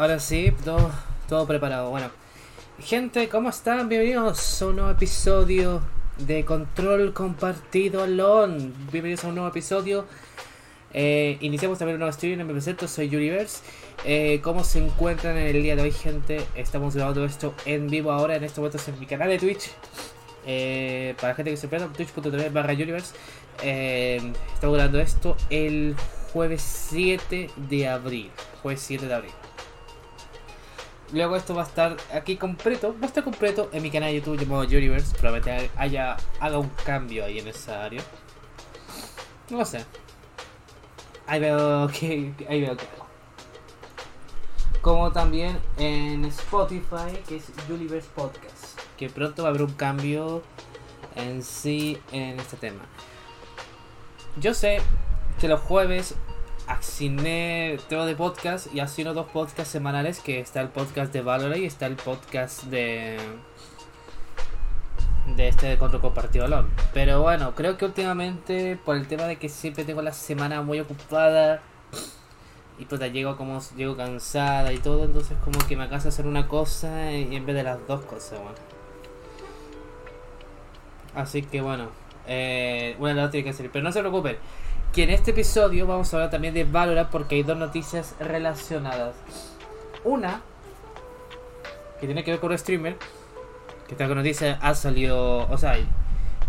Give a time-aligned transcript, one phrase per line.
[0.00, 0.90] ahora sí, todo,
[1.28, 1.90] todo preparado.
[1.90, 2.10] Bueno,
[2.78, 3.86] gente, ¿cómo están?
[3.86, 5.82] Bienvenidos a un nuevo episodio
[6.16, 8.72] de Control Compartido LON.
[8.90, 10.06] Bienvenidos a un nuevo episodio.
[10.94, 12.38] Eh, iniciamos también un nuevo stream.
[12.38, 13.62] Me presento, soy Universe.
[14.06, 16.46] Eh, ¿Cómo se encuentran en el día de hoy, gente?
[16.54, 19.70] Estamos grabando esto en vivo ahora, en este momento en mi canal de Twitch.
[20.46, 23.14] Eh, para la gente que se pierda, twitch.tv barra Universe.
[23.62, 25.94] Eh, estamos grabando esto el
[26.32, 28.30] jueves 7 de abril.
[28.62, 29.32] Jueves 7 de abril.
[31.12, 32.94] Luego esto va a estar aquí completo.
[32.94, 35.16] Va a estar completo en mi canal de YouTube llamado Universe.
[35.16, 38.02] Probablemente haya, haga un cambio ahí en esa área.
[39.50, 39.84] No sé.
[41.26, 42.32] Ahí veo que.
[42.48, 42.86] Ahí veo que
[44.80, 48.78] Como también en Spotify, que es Universe Podcast.
[48.96, 50.42] Que pronto va a haber un cambio
[51.16, 52.82] en sí en este tema.
[54.36, 54.80] Yo sé
[55.40, 56.14] que los jueves
[56.70, 61.60] asigné todo de podcast y asigno dos podcasts semanales que está el podcast de Valorant
[61.60, 63.18] y está el podcast de
[65.36, 66.66] de este de Control Compartido LOL.
[66.94, 70.78] Pero bueno, creo que últimamente por el tema de que siempre tengo la semana muy
[70.78, 71.60] ocupada
[72.78, 76.46] y pues llego como llego cansada y todo, entonces como que me cansa hacer una
[76.46, 78.54] cosa y en vez de las dos cosas, bueno.
[81.16, 81.88] Así que bueno,
[82.28, 84.36] eh, una de las tiene que hacer, pero no se preocupen
[84.92, 89.14] que en este episodio vamos a hablar también de Valorant porque hay dos noticias relacionadas.
[90.02, 90.42] Una,
[92.00, 92.96] que tiene que ver con el streamer,
[93.86, 95.76] que esta noticia ha salido, o sea,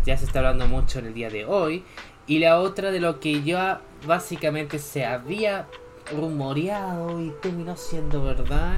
[0.05, 1.83] ya se está hablando mucho en el día de hoy.
[2.25, 5.67] Y la otra de lo que ya básicamente se había
[6.11, 8.77] rumoreado y terminó siendo verdad,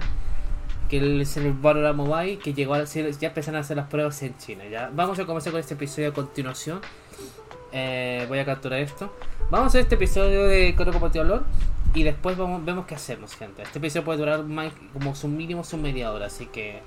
[0.90, 4.22] que es el Valorant Mobile, que llegó a ser, ya empezaron a hacer las pruebas
[4.24, 4.66] en China.
[4.70, 6.82] Ya vamos a comenzar con este episodio a continuación.
[7.74, 9.12] Eh, voy a capturar esto.
[9.50, 11.44] Vamos a hacer este episodio de Coro Compatible Lore
[11.96, 13.64] y después vamos, vemos qué hacemos, gente.
[13.64, 14.44] Este episodio puede durar
[14.94, 16.82] como su mínimo su media hora, así que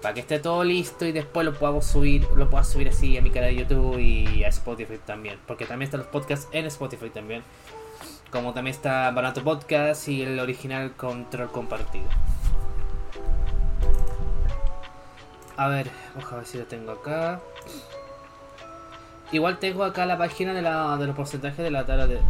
[0.00, 3.22] para que esté todo listo y después lo podamos subir, lo pueda subir así a
[3.22, 7.10] mi canal de YouTube y a Spotify también, porque también están los podcasts en Spotify
[7.10, 7.42] también.
[8.30, 12.06] Como también está Barato Podcast y el original Control Compartido.
[15.56, 17.40] A ver, ver si lo tengo acá.
[19.32, 20.62] Igual tengo acá la página de,
[21.06, 22.20] los porcentajes de la tabla de,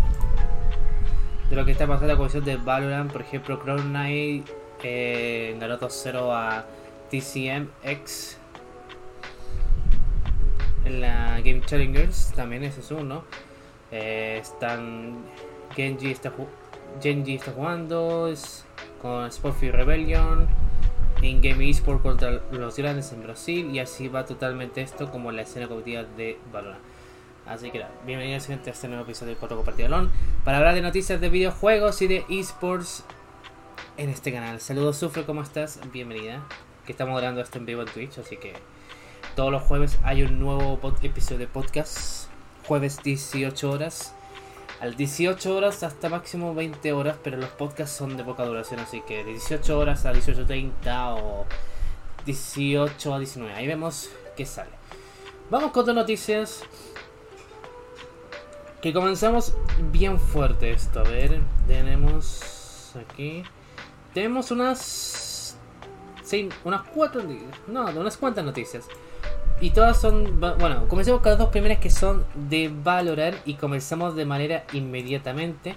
[1.51, 3.13] de lo que está pasando en la comisión de Valorant.
[3.13, 4.49] Por ejemplo, Crown Knight
[4.83, 6.65] eh, ganó 2-0 a
[7.11, 8.39] TCM X
[10.87, 12.33] en la Game Challengers.
[12.35, 13.25] También ese es uno.
[13.91, 15.19] Eh, están
[15.75, 16.33] Genji está,
[17.01, 18.65] Genji está jugando es,
[19.03, 20.49] con Sportfield Rebellion.
[21.23, 25.43] En Game Esport contra los grandes en Brasil y así va totalmente esto como la
[25.43, 26.86] escena competitiva de Valorant.
[27.49, 30.11] Así que nada, bienvenidos a este nuevo episodio de Corto Compartido
[30.45, 33.05] para hablar de noticias de videojuegos y de esports
[33.97, 34.61] en este canal.
[34.61, 35.79] Saludos Sufre, ¿cómo estás?
[35.93, 36.45] Bienvenida.
[36.85, 38.55] Que estamos grabando esto en vivo en Twitch, así que
[39.37, 42.29] todos los jueves hay un nuevo episodio de podcast.
[42.67, 44.13] Jueves 18 horas.
[44.81, 49.03] Al 18 horas hasta máximo 20 horas, pero los podcasts son de poca duración, así
[49.07, 51.47] que de 18 horas a 18.30 o
[52.25, 53.55] 18 a 19.
[53.55, 54.73] Ahí vemos qué sale.
[55.49, 56.65] Vamos con dos noticias.
[58.87, 59.53] Que comenzamos
[59.91, 61.01] bien fuerte esto.
[61.01, 63.43] A ver, tenemos aquí.
[64.15, 65.59] Tenemos unas.
[66.23, 67.21] Sí, unas cuatro.
[67.67, 68.87] No, unas cuantas noticias.
[69.61, 70.39] Y todas son.
[70.39, 73.37] Bueno, comencemos con las dos primeras que son de Valorant.
[73.45, 75.75] Y comenzamos de manera inmediatamente.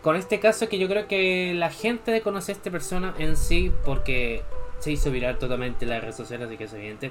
[0.00, 3.36] Con este caso que yo creo que la gente de conocer a esta persona en
[3.36, 3.72] sí.
[3.84, 4.44] Porque
[4.78, 7.10] se hizo viral totalmente en las redes sociales, así que es evidente.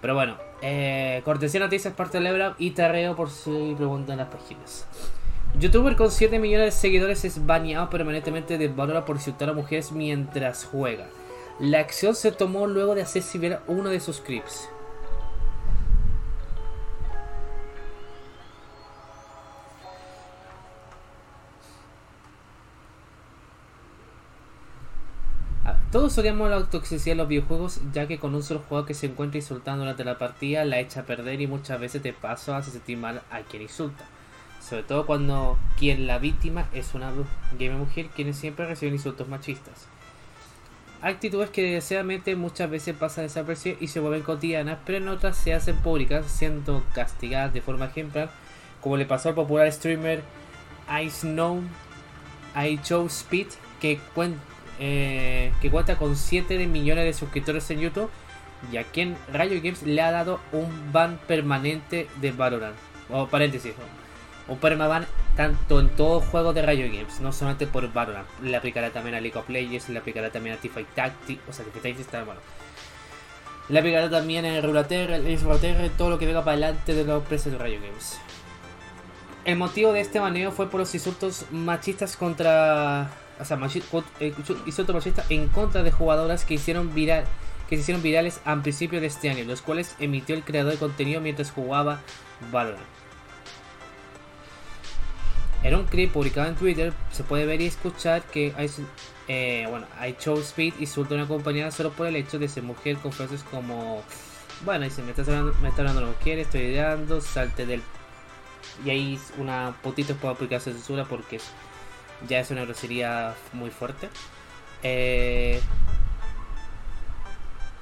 [0.00, 4.86] Pero bueno, eh, cortesía noticias parte del Ebra y tarreo por si preguntan las páginas.
[5.58, 9.90] Youtuber con 7 millones de seguidores es baneado permanentemente de Valora por insultar a mujeres
[9.90, 11.06] mientras juega.
[11.58, 13.22] La acción se tomó luego de hacer
[13.66, 14.68] uno de sus clips.
[25.96, 29.06] Todos odiamos la toxicidad de los videojuegos, ya que con un solo jugador que se
[29.06, 32.70] encuentra insultando durante la partida la echa a perder y muchas veces te paso hace
[32.70, 34.04] sentir mal a quien insulta.
[34.60, 37.12] Sobre todo cuando quien la víctima es una
[37.58, 39.86] gamer mujer, quienes siempre reciben insultos machistas.
[41.00, 45.54] Actitudes que desgraciadamente muchas veces pasan desapercibidas y se vuelven cotidianas, pero en otras se
[45.54, 48.28] hacen públicas, siendo castigadas de forma ejemplar,
[48.82, 50.22] como le pasó al popular streamer
[51.02, 51.62] Ice Snow,
[52.54, 53.46] I Speed,
[53.80, 58.10] que cuenta eh, que cuenta con 7 millones de suscriptores en YouTube
[58.72, 62.76] y a quien Rayo Games le ha dado un ban permanente de Valorant.
[63.10, 63.74] O paréntesis,
[64.48, 65.06] un permaban
[65.36, 68.26] tanto en todo juego de Rayo Games, no solamente por Valorant.
[68.42, 71.64] Le aplicará también a League of Legends, le aplicará también a T-Fight Tactics, o sea,
[71.66, 72.40] T-Fight está bueno.
[73.68, 77.24] Le aplicará también en Rulater, el Rulater, todo lo que venga para adelante de los
[77.24, 78.18] precios de Rayo Games.
[79.44, 83.10] El motivo de este baneo fue por los insultos machistas contra.
[83.38, 83.58] O sea,
[84.20, 84.34] eh,
[84.66, 87.24] insultos machistas en contra de jugadoras que hicieron viral
[87.68, 90.78] que se hicieron virales a principios de este año, los cuales emitió el creador de
[90.78, 92.00] contenido mientras jugaba
[92.52, 92.82] Valorant.
[95.62, 98.70] En un clip publicado en Twitter se puede ver y escuchar que hay,
[99.26, 102.62] eh, bueno, hay Show Speed insulta a una compañera solo por el hecho de ser
[102.62, 104.02] mujer con frases como,
[104.64, 107.82] bueno, dice, me estás hablando, me está hablando lo que quiere, estoy ideando, salte del...
[108.84, 111.40] Y ahí una putito puede aplicarse censura porque
[112.28, 114.08] ya es una grosería muy fuerte.
[114.82, 115.60] Eh,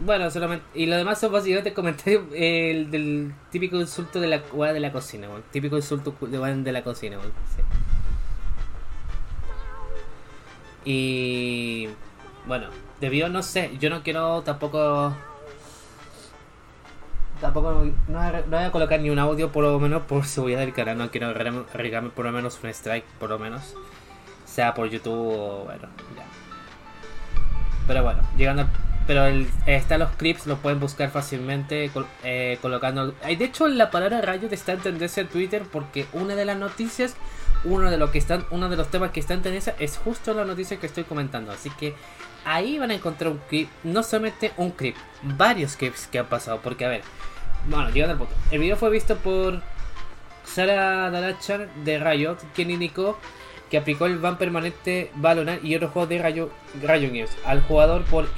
[0.00, 0.64] bueno, solamente.
[0.74, 4.38] Y lo demás son básicamente comentarios el, del típico insulto de la
[4.72, 7.16] de la cocina, Típico insulto de, de la cocina,
[10.84, 11.88] Y.
[12.46, 12.68] Bueno,
[13.00, 13.70] debió, no sé.
[13.80, 15.14] Yo no quiero tampoco.
[17.40, 17.86] Tampoco.
[18.08, 20.98] No, voy a colocar ni un audio, por lo menos por seguridad del canal.
[20.98, 23.74] No quiero arriesgarme por lo menos un strike, por lo menos.
[24.54, 25.64] Sea por YouTube o.
[25.64, 26.24] Bueno, ya.
[27.86, 28.66] Pero bueno, llegando
[29.06, 31.90] pero el, está los clips, lo pueden buscar fácilmente
[32.22, 33.12] eh, colocando.
[33.12, 37.14] De hecho, la palabra rayo está en tendencia en Twitter porque una de las noticias,
[37.64, 40.32] uno de, lo que están, uno de los temas que está en tendencia es justo
[40.32, 41.52] la noticia que estoy comentando.
[41.52, 41.94] Así que
[42.46, 46.60] ahí van a encontrar un clip, no solamente un clip, varios clips que han pasado.
[46.62, 47.02] Porque a ver,
[47.68, 48.34] bueno, llegando al punto.
[48.50, 49.60] El video fue visto por
[50.44, 53.18] Sara Darachar de Riot, quien indicó
[53.74, 56.48] que aplicó el ban permanente Valorant y otros juegos de Rayo,
[56.80, 58.28] Rayo News al jugador por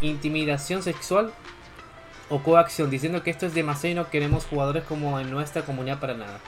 [0.00, 1.34] intimidación sexual
[2.30, 6.00] o coacción, diciendo que esto es demasiado y no queremos jugadores como en nuestra comunidad
[6.00, 6.40] para nada.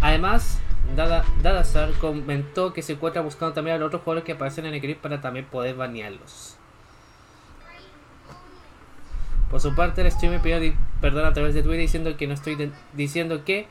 [0.00, 0.58] Además,
[0.96, 4.74] Dada, Dadasar comentó que se encuentra buscando también a los otros jugadores que aparecen en
[4.74, 6.56] el clip para también poder banearlos.
[9.48, 12.72] Por su parte, el streamer pidió perdón a través de Twitter diciendo que no estoy
[12.92, 13.68] diciendo que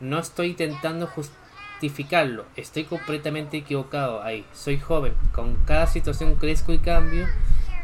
[0.00, 4.44] no estoy intentando justificarlo, estoy completamente equivocado ahí.
[4.52, 7.26] Soy joven, con cada situación crezco y cambio.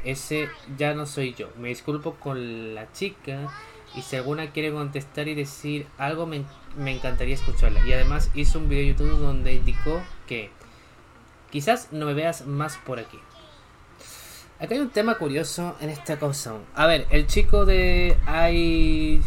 [0.05, 0.49] Ese
[0.79, 1.51] ya no soy yo.
[1.59, 3.49] Me disculpo con la chica
[3.95, 6.45] y si alguna quiere contestar y decir algo me,
[6.77, 7.85] encantaría escucharla.
[7.87, 10.51] Y además hizo un video de YouTube donde indicó que
[11.51, 13.19] quizás no me veas más por aquí.
[14.59, 16.55] Acá hay un tema curioso en esta cosa.
[16.75, 19.21] A ver, el chico de I,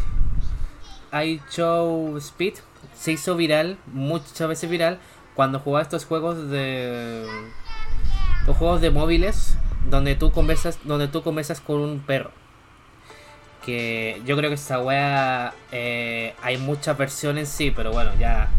[1.12, 2.54] I Show Speed
[3.00, 4.98] se hizo viral, muchas veces viral,
[5.34, 7.26] cuando jugaba estos juegos de.
[8.46, 9.56] Los juegos de móviles
[9.88, 12.30] donde tú conversas, donde tú conversas con un perro.
[13.64, 18.50] Que yo creo que esa wea eh, hay muchas versiones sí, pero bueno, ya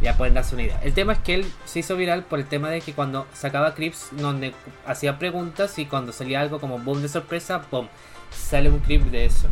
[0.00, 0.80] ya pueden darse una idea.
[0.84, 3.74] El tema es que él se hizo viral por el tema de que cuando sacaba
[3.74, 4.52] clips donde
[4.86, 7.88] hacía preguntas y cuando salía algo como boom de sorpresa, boom,
[8.30, 9.48] sale un clip de eso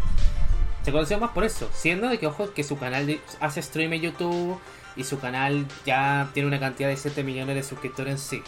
[0.85, 4.03] se conoció más por eso, siendo de que ojo que su canal hace stream en
[4.03, 4.59] YouTube
[4.97, 8.43] y su canal ya tiene una cantidad de 7 millones de suscriptores en sí.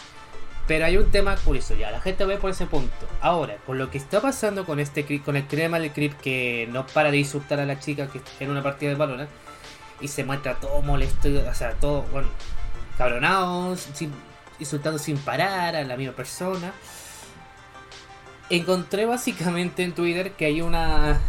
[0.67, 3.07] Pero hay un tema curioso, ya la gente ve por ese punto.
[3.21, 6.87] Ahora, con lo que está pasando con este con el crema del clip que no
[6.87, 9.29] para de insultar a la chica que en una partida de Valorant
[10.01, 12.27] y se muestra todo molesto, o sea, todo, bueno,
[12.97, 13.75] cabronado,
[14.59, 16.73] insultando sin parar a la misma persona.
[18.49, 21.19] Encontré básicamente en Twitter que hay una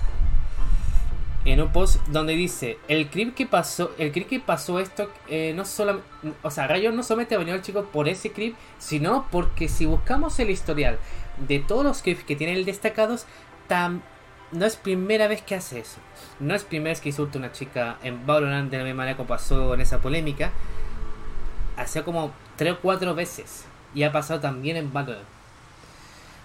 [1.46, 5.52] en un post donde dice el clip que pasó el clip que pasó esto eh,
[5.54, 6.00] no solo
[6.42, 10.38] o sea Rayo no solamente venido al chico por ese clip sino porque si buscamos
[10.40, 10.98] el historial
[11.48, 13.26] de todos los clips que tiene el destacados
[13.66, 14.02] tam,
[14.52, 15.98] no es primera vez que hace eso.
[16.40, 19.28] No es primera vez que insulta una chica en Valorant de la misma manera como
[19.28, 20.50] pasó en esa polémica.
[21.76, 23.66] Hace como tres o cuatro veces.
[23.94, 25.26] Y ha pasado también en Valorant.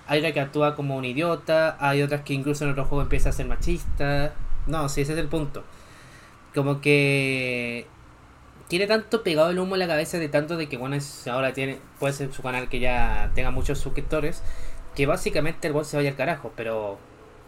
[0.08, 3.30] Hay una que actúa como un idiota hay otras que incluso en otro juego empieza
[3.30, 4.34] a ser machista
[4.68, 5.64] no, sí, ese es el punto.
[6.54, 7.88] Como que
[8.72, 10.96] tiene tanto pegado el humo en la cabeza de tanto de que bueno
[11.30, 14.42] ahora tiene puede ser su canal que ya tenga muchos suscriptores
[14.96, 16.98] que básicamente el bot se vaya al carajo pero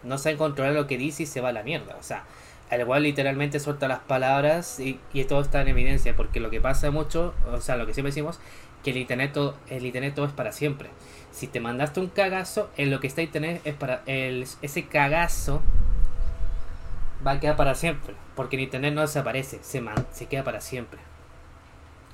[0.02, 2.24] no sabe controlar lo que dice y se va a la mierda o sea
[2.70, 6.60] el igual literalmente suelta las palabras y, y, todo está en evidencia porque lo que
[6.60, 8.38] pasa mucho o sea lo que siempre decimos
[8.82, 10.90] que el internet todo, el internet todo es para siempre
[11.32, 15.62] si te mandaste un cagazo en lo que está internet es para el, ese cagazo
[17.26, 18.14] va a quedar para siempre.
[18.34, 21.00] Porque en internet no desaparece, se, se queda para siempre.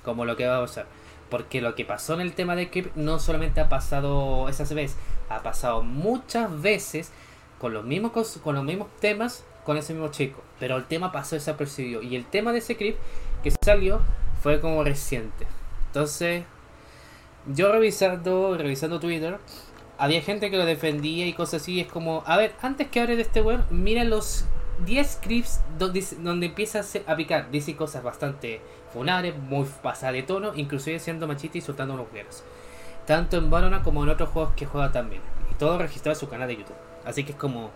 [0.04, 0.86] Como lo que va a pasar.
[1.28, 4.96] Porque lo que pasó en el tema de Clip no solamente ha pasado esas veces,
[5.28, 7.12] ha pasado muchas veces
[7.60, 10.42] con los mismos, con los mismos temas con ese mismo chico.
[10.58, 12.02] Pero el tema pasó desapercibido.
[12.02, 12.96] Y el tema de ese clip
[13.42, 14.00] que salió
[14.42, 15.46] fue como reciente.
[15.86, 16.44] Entonces,
[17.46, 19.38] yo revisando, revisando Twitter,
[19.98, 21.80] había gente que lo defendía y cosas así.
[21.80, 24.44] Es como, a ver, antes que hable de este weón, mira los
[24.84, 27.50] 10 scripts donde, donde empieza a picar.
[27.50, 28.60] Dice cosas bastante
[28.92, 32.44] funares, muy pasadas de tono, inclusive siendo machista y soltando unos guerreros.
[33.06, 35.22] Tanto en Barona como en otros juegos que juega también.
[35.50, 36.76] Y todo registrado en su canal de YouTube.
[37.04, 37.70] Así que es como,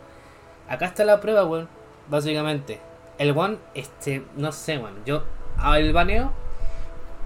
[0.68, 1.68] acá está la prueba, weón.
[2.08, 2.80] Básicamente,
[3.18, 4.94] el one, este, no sé, weón.
[5.06, 5.24] Yo,
[5.76, 6.32] el baneo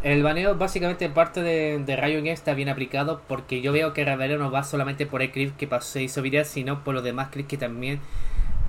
[0.02, 4.38] el baneo básicamente parte de, de Game está bien aplicado porque yo veo que Ravelio
[4.38, 7.30] no va solamente por el clip que pasó, se hizo viral, sino por los demás
[7.30, 8.00] clips que también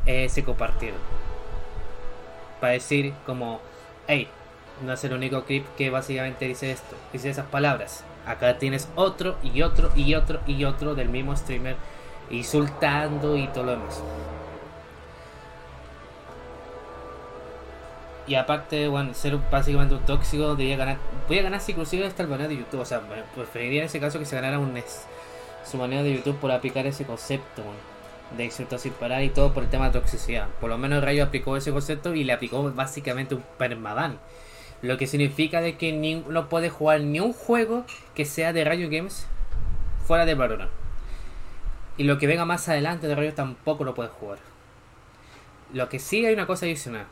[0.09, 0.99] eh, se compartieron.
[2.59, 3.61] Para decir como,
[4.07, 4.27] hey,
[4.83, 8.03] no es el único clip que básicamente dice esto, dice esas palabras.
[8.25, 11.75] Acá tienes otro y otro y otro y otro del mismo streamer
[12.31, 14.03] insultando y todo lo demás.
[18.25, 20.97] Y aparte, bueno, ser básicamente un tóxico, debería ganar.
[21.27, 22.79] Podría ganarse inclusive hasta el baneo de YouTube.
[22.81, 23.01] O sea,
[23.35, 24.73] preferiría en ese caso que se ganara un
[25.63, 27.63] su baneo de YouTube por aplicar ese concepto
[28.37, 30.47] de sin parar y todo por el tema de toxicidad.
[30.61, 34.19] Por lo menos Rayo aplicó ese concepto y le aplicó básicamente un permaban.
[34.81, 38.63] Lo que significa de que ni, no puede jugar ni un juego que sea de
[38.63, 39.27] Rayo Games
[40.05, 40.71] fuera de Valorant.
[41.97, 44.39] Y lo que venga más adelante de Rayo tampoco lo puede jugar.
[45.73, 47.05] Lo que sí hay una cosa adicional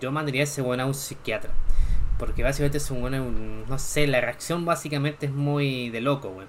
[0.00, 1.50] yo mandaría ese bueno a un psiquiatra.
[2.18, 3.30] Porque básicamente es un bueno,
[3.68, 6.48] no sé, la reacción básicamente es muy de loco, weón.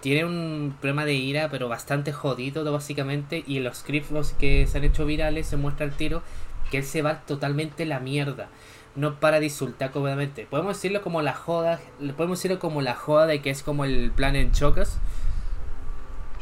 [0.00, 3.42] Tiene un problema de ira, pero bastante jodido, básicamente.
[3.46, 6.22] Y en los scripts que se han hecho virales se muestra el tiro
[6.70, 8.48] que él se va totalmente la mierda.
[8.94, 10.46] No para de insultar, obviamente.
[10.48, 11.80] Podemos decirlo como la joda,
[12.16, 14.98] podemos decirlo como la joda de que es como el plan en chocas.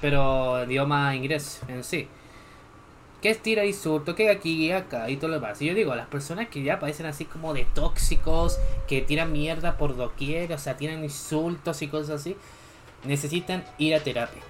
[0.01, 2.09] Pero idioma inglés en sí
[3.25, 5.63] que es tira insulto, que aquí y acá y todo lo demás.
[5.63, 9.79] Y yo digo, las personas que ya parecen así como de tóxicos, que tiran mierda
[9.79, 12.37] por doquier, o sea, tienen insultos y cosas así,
[13.05, 14.43] necesitan ir a terapia.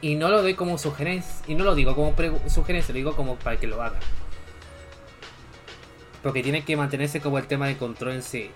[0.00, 2.14] Y no lo doy como sugerencia, y no lo digo como
[2.48, 4.00] sugerencia, lo digo como para que lo hagan.
[6.22, 8.50] Porque tienen que mantenerse como el tema de control en sí.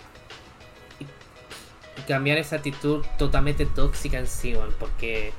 [1.01, 5.33] Y cambiar esa actitud totalmente tóxica en sí, porque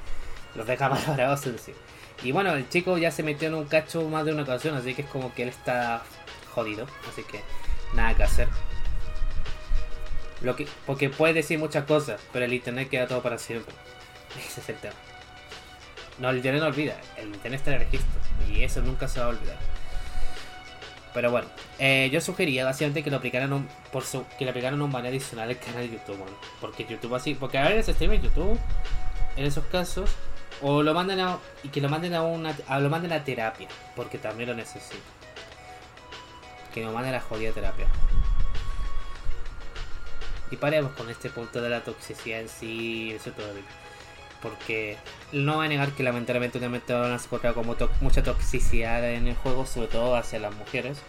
[0.55, 1.73] los deja valorados en sí.
[2.23, 4.93] Y bueno, el chico ya se metió en un cacho más de una ocasión, así
[4.93, 6.03] que es como que él está
[6.53, 7.41] jodido, así que
[7.93, 8.47] nada que hacer.
[10.41, 13.73] Lo que, porque puede decir muchas cosas, pero el internet queda todo para siempre.
[14.47, 14.95] Ese es el tema.
[16.17, 18.19] No, el internet no olvida, el internet está en el registro
[18.49, 19.57] y eso nunca se va a olvidar.
[21.13, 21.47] Pero bueno,
[21.79, 23.67] eh, yo sugería básicamente que lo aplicaran un,
[24.37, 26.23] que le aplicaran un banner adicional al canal de YouTube,
[26.61, 28.59] porque YouTube así, porque a veces stream en YouTube,
[29.35, 30.11] en esos casos,
[30.61, 31.37] o lo manden a.
[31.63, 32.55] Y que lo manden a una.
[32.79, 33.67] lo manden a terapia.
[33.95, 34.97] Porque también lo necesito.
[36.73, 37.87] Que lo manden a la jodida terapia.
[40.51, 43.11] Y paremos con este punto de la toxicidad en sí.
[43.11, 43.47] Eso todo.
[44.41, 44.97] Porque
[45.31, 49.65] no va a negar que lamentablemente últimamente van a como mucha toxicidad en el juego,
[49.65, 50.99] sobre todo hacia las mujeres.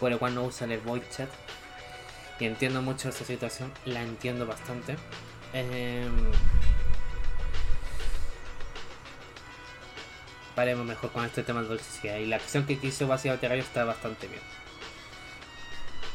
[0.00, 1.28] Por lo cual no usan el voice chat.
[2.40, 4.96] Y entiendo mucho esa situación, la entiendo bastante.
[5.52, 6.06] Eh,
[10.54, 12.16] paremos mejor con este tema de toxicidad.
[12.16, 14.40] Y la acción que hizo básicamente Rayo está bastante bien.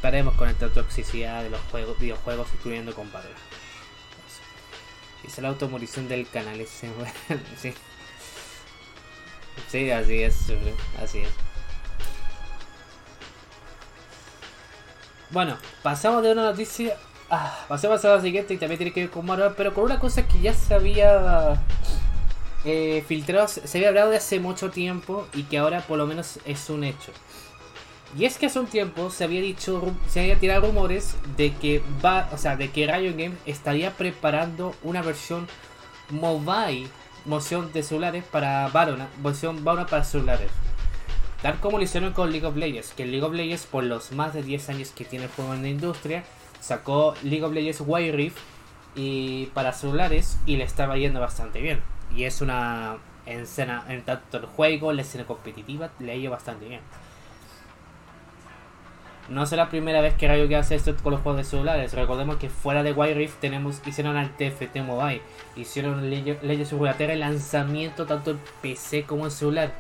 [0.04, 3.38] Paremos con esta toxicidad de los juegos, videojuegos, incluyendo con Valorant.
[5.24, 6.90] Es la automorición del canal ese,
[7.58, 7.74] sí.
[9.70, 10.36] Sí, así es,
[11.02, 11.30] así es.
[15.30, 16.98] Bueno, pasamos de una noticia.
[17.30, 20.02] Ah, pasemos a la siguiente y también tiene que ver con Marvel, pero con una
[20.02, 21.64] cosa que ya se había
[22.66, 26.40] eh, filtrados se había hablado de hace mucho tiempo y que ahora por lo menos
[26.44, 27.14] es un hecho.
[28.18, 31.82] Y es que hace un tiempo se había dicho, se había tirado rumores de que
[32.04, 35.48] va, o sea, de que Riot Games estaría preparando una versión
[36.10, 36.88] mobile,
[37.26, 40.52] moción de celulares para Valorant, versión Valorant para celulares.
[41.42, 44.34] Tal como lo hicieron con League of Legends, que League of Legends por los más
[44.34, 46.24] de 10 años que tiene el juego en la industria,
[46.62, 48.38] sacó League of Legends Wild Rift
[48.96, 51.82] y para celulares y le estaba yendo bastante bien.
[52.16, 56.68] Y es una escena, en tanto el juego, la escena competitiva, le ha ido bastante
[56.68, 56.82] bien.
[59.30, 61.94] No es la primera vez que Rayo que hace esto con los juegos de celulares.
[61.94, 65.22] Recordemos que fuera de Wild Rift tenemos, hicieron al TFT Mobile.
[65.56, 69.72] Hicieron Legends of el lanzamiento tanto en PC como en celular.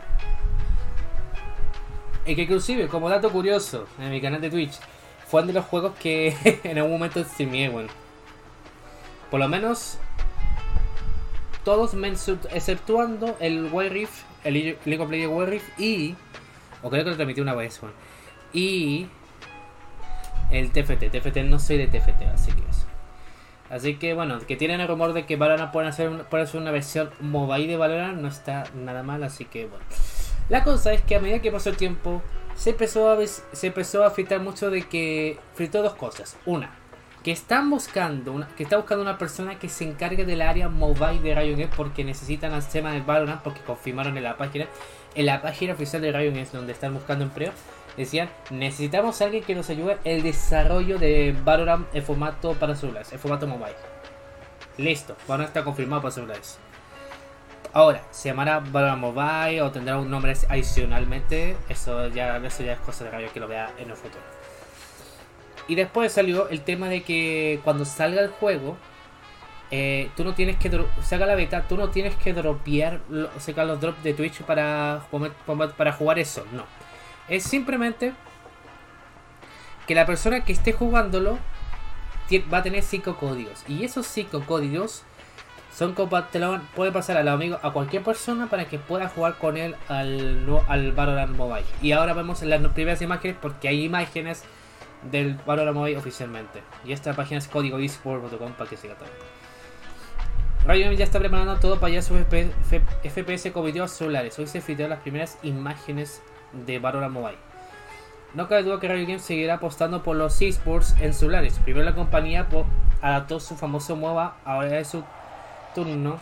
[2.25, 4.79] Y que inclusive, como dato curioso, en mi canal de Twitch,
[5.27, 6.33] fue de los juegos que
[6.63, 7.89] en algún momento streamé, bueno.
[9.29, 9.97] Por lo menos
[11.65, 11.95] todos
[12.51, 16.15] exceptuando el Wild Rift, el League of Legends Wild Rift y.
[16.81, 17.91] O creo que lo transmití una vez, Juan.
[18.53, 19.07] Y.
[20.53, 21.11] el TFT.
[21.11, 22.85] TFT no soy de TFT, así que eso.
[23.69, 26.71] Así que bueno, que tienen el rumor de que Valorant pueden hacer, puede hacer una
[26.71, 29.83] versión mobile de Valorant, no está nada mal, así que bueno.
[30.49, 32.21] La cosa es que a medida que pasó el tiempo,
[32.55, 36.37] se empezó a, se empezó a filtrar mucho de que filtró dos cosas.
[36.45, 36.71] Una,
[37.23, 41.21] que están buscando una, que está buscando una persona que se encargue del área mobile
[41.21, 44.67] de Riot porque necesitan el tema del Valorant porque confirmaron en la página
[45.15, 47.53] en la página oficial de Riot donde están buscando empleo
[47.97, 53.11] decían necesitamos a alguien que nos ayude el desarrollo de Valorant en formato para celulares
[53.13, 53.75] en formato mobile.
[54.77, 56.59] Listo Valorant está confirmado para celulares.
[57.71, 62.79] Ahora se llamará Valorant Mobile o tendrá un nombre adicionalmente eso ya eso ya es
[62.79, 64.23] cosa de Riot que lo vea en el futuro.
[65.67, 68.77] Y después salió el tema de que cuando salga el juego,
[69.71, 70.69] eh, tú no tienes que
[71.01, 72.99] saca la beta, tú no tienes que dropear,
[73.39, 75.01] sacar los drops de Twitch para,
[75.77, 76.65] para jugar eso, no.
[77.27, 78.13] Es simplemente
[79.87, 81.37] que la persona que esté jugándolo
[82.41, 83.63] va a tener 5 códigos.
[83.67, 85.03] Y esos 5 códigos
[85.75, 90.45] son puede pasar al amigo a cualquier persona para que pueda jugar con él al,
[90.67, 91.65] al Valorant Mobile.
[91.81, 94.43] Y ahora vemos las primeras imágenes porque hay imágenes
[95.11, 96.61] del Valorant Mobile oficialmente.
[96.85, 97.77] Y esta página es código
[98.57, 99.09] para que siga todo.
[100.65, 104.39] Riot ya está preparando todo para ya sus FPS con videos celulares.
[104.39, 106.21] Hoy se filtraron las primeras imágenes
[106.53, 107.37] de Valorant Mobile.
[108.33, 111.59] No cabe duda que Riot Games seguirá apostando por los esports en celulares.
[111.63, 112.47] Primero la compañía
[113.01, 115.03] adaptó su famoso MOBA, ahora es su
[115.75, 116.19] turno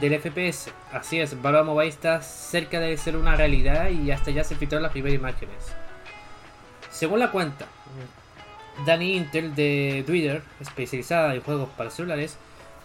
[0.00, 0.72] del FPS.
[0.92, 4.82] Así es, Valorant Mobile está cerca de ser una realidad y hasta ya se filtraron
[4.82, 5.74] las primeras imágenes.
[6.90, 7.66] Según la cuenta
[8.86, 12.38] Danny Intel de Twitter, especializada en juegos para celulares,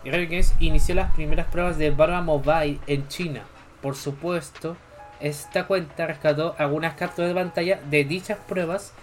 [0.04, 3.44] Games inició las primeras pruebas de Barba Mobile en China.
[3.82, 4.78] Por supuesto,
[5.20, 8.94] esta cuenta rescató algunas capturas de pantalla de dichas pruebas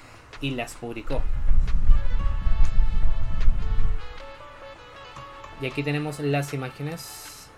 [0.40, 1.22] y las publicó.
[5.60, 7.48] Y aquí tenemos las imágenes.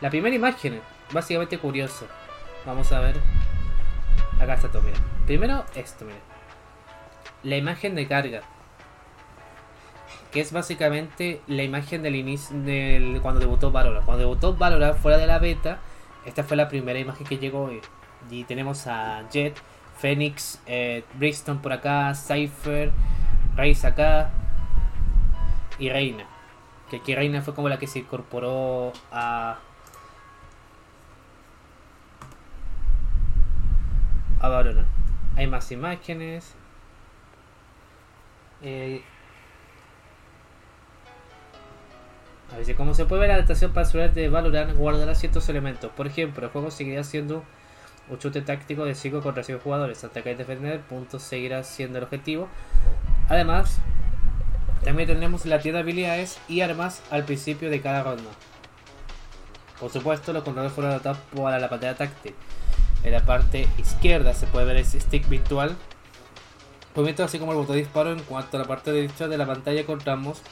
[0.00, 0.80] La primera imagen,
[1.12, 2.06] básicamente curioso.
[2.64, 3.16] Vamos a ver.
[4.40, 4.98] Acá está todo, mira.
[5.26, 6.18] Primero esto, mira
[7.42, 8.42] la imagen de carga.
[10.32, 14.04] Que es básicamente la imagen del inicio del cuando debutó Valorant.
[14.04, 15.78] Cuando debutó Valorant fuera de la beta,
[16.28, 17.80] esta fue la primera imagen que llegó hoy.
[18.30, 19.56] Y tenemos a Jet,
[19.98, 21.04] Phoenix, eh,
[21.62, 22.92] por acá, Cypher,
[23.56, 24.30] Raze acá
[25.78, 26.24] y Reina.
[26.90, 29.58] Que aquí Reina fue como la que se incorporó a.
[34.40, 34.86] a Valorant.
[35.36, 36.54] Hay más imágenes.
[38.60, 39.02] Eh,
[42.52, 45.90] a ver, como se puede ver, la adaptación para celular de Valorant guardará ciertos elementos.
[45.92, 47.44] Por ejemplo, el juego seguirá siendo
[48.08, 50.02] un chute táctico de 5 contra 5 jugadores.
[50.04, 52.48] Atacar y defender, puntos seguirá siendo el objetivo.
[53.28, 53.78] Además,
[54.82, 58.30] también tendremos la tienda de habilidades y armas al principio de cada ronda.
[59.78, 62.34] Por supuesto, los controles fueron adaptados para la pantalla táctil.
[63.04, 65.76] En la parte izquierda se puede ver el stick virtual
[66.98, 69.46] Movimiento así como el botón de disparo en cuanto a la parte derecha de la
[69.46, 70.42] pantalla encontramos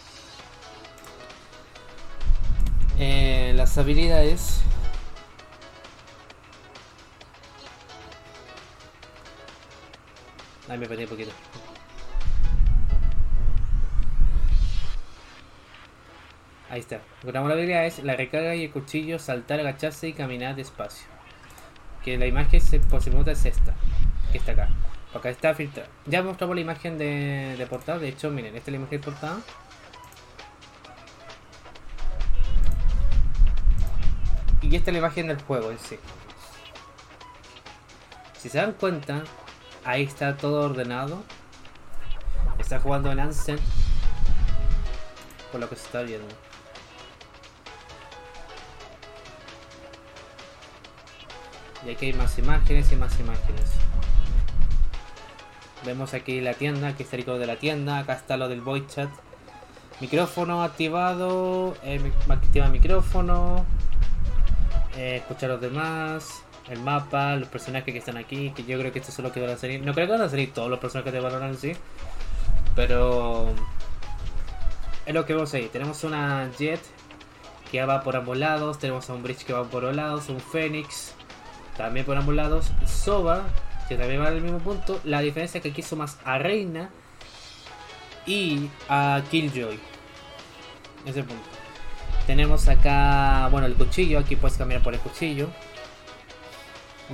[2.99, 4.63] eh, las habilidades
[10.69, 11.31] Ay, me perdí un poquito.
[16.69, 17.01] Ahí está.
[17.21, 21.07] Encontramos la habilidad es la recarga y el cuchillo, saltar, agacharse y caminar despacio.
[22.05, 23.75] Que la imagen se, por si es esta,
[24.33, 24.69] que está acá.
[25.15, 25.89] Acá está filtrado.
[26.07, 27.99] Ya mostramos la imagen de, portada.
[27.99, 29.39] De hecho, miren, esta es la imagen de portada.
[34.69, 35.97] Y esta es la imagen del juego en sí.
[38.37, 39.23] Si se dan cuenta,
[39.85, 41.23] ahí está todo ordenado.
[42.59, 43.59] Está jugando en Ansem.
[45.53, 46.35] Por lo que se está viendo.
[51.87, 53.71] Y aquí hay más imágenes y más imágenes.
[55.85, 58.63] Vemos aquí la tienda, aquí está el icono de la tienda, acá está lo del
[58.63, 59.11] voice chat.
[60.01, 63.65] Micrófono activado, eh, activa micrófono,
[64.97, 68.99] eh, escuchar los demás, el mapa, los personajes que están aquí, que yo creo que
[68.99, 69.81] esto es lo que van a salir.
[69.83, 71.73] No creo que van a salir todos los personajes de Valorant en sí,
[72.75, 73.49] pero
[75.05, 75.69] es lo que vemos ahí.
[75.73, 76.81] Tenemos una Jet
[77.71, 80.41] que va por ambos lados, tenemos a un Bridge que va por ambos lados, un
[80.41, 81.15] Phoenix
[81.77, 83.45] también por ambos lados, Soba
[83.89, 85.01] que también va al mismo punto.
[85.05, 86.91] La diferencia es que aquí más a Reina
[88.27, 89.79] y a Killjoy.
[91.05, 91.56] Ese punto.
[92.27, 94.19] Tenemos acá, bueno, el cuchillo.
[94.19, 95.49] Aquí puedes cambiar por el cuchillo.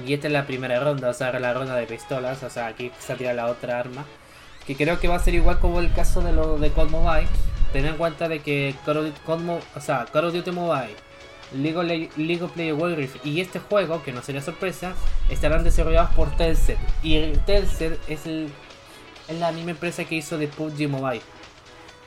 [0.07, 2.43] Y esta es la primera ronda, o sea, la ronda de pistolas.
[2.43, 4.05] O sea, aquí se la otra arma.
[4.67, 7.27] que creo que va a ser igual como el caso de lo de COD Mobile.
[7.73, 9.21] Ten en cuenta de que Call of Duty,
[9.77, 10.95] o sea, Call of Mobile,
[11.55, 14.93] League of, Le- League of Legends y este juego, que no sería sorpresa,
[15.31, 16.79] estarán desarrollados por Tencent.
[17.03, 18.49] Y Tencent es, el,
[19.29, 21.23] es la misma empresa que hizo de PUBG Mobile.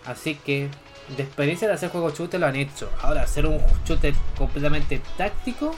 [0.06, 0.70] Así que
[1.10, 2.90] de experiencia de hacer juegos shooter lo han hecho.
[3.02, 5.76] Ahora, hacer un shooter completamente táctico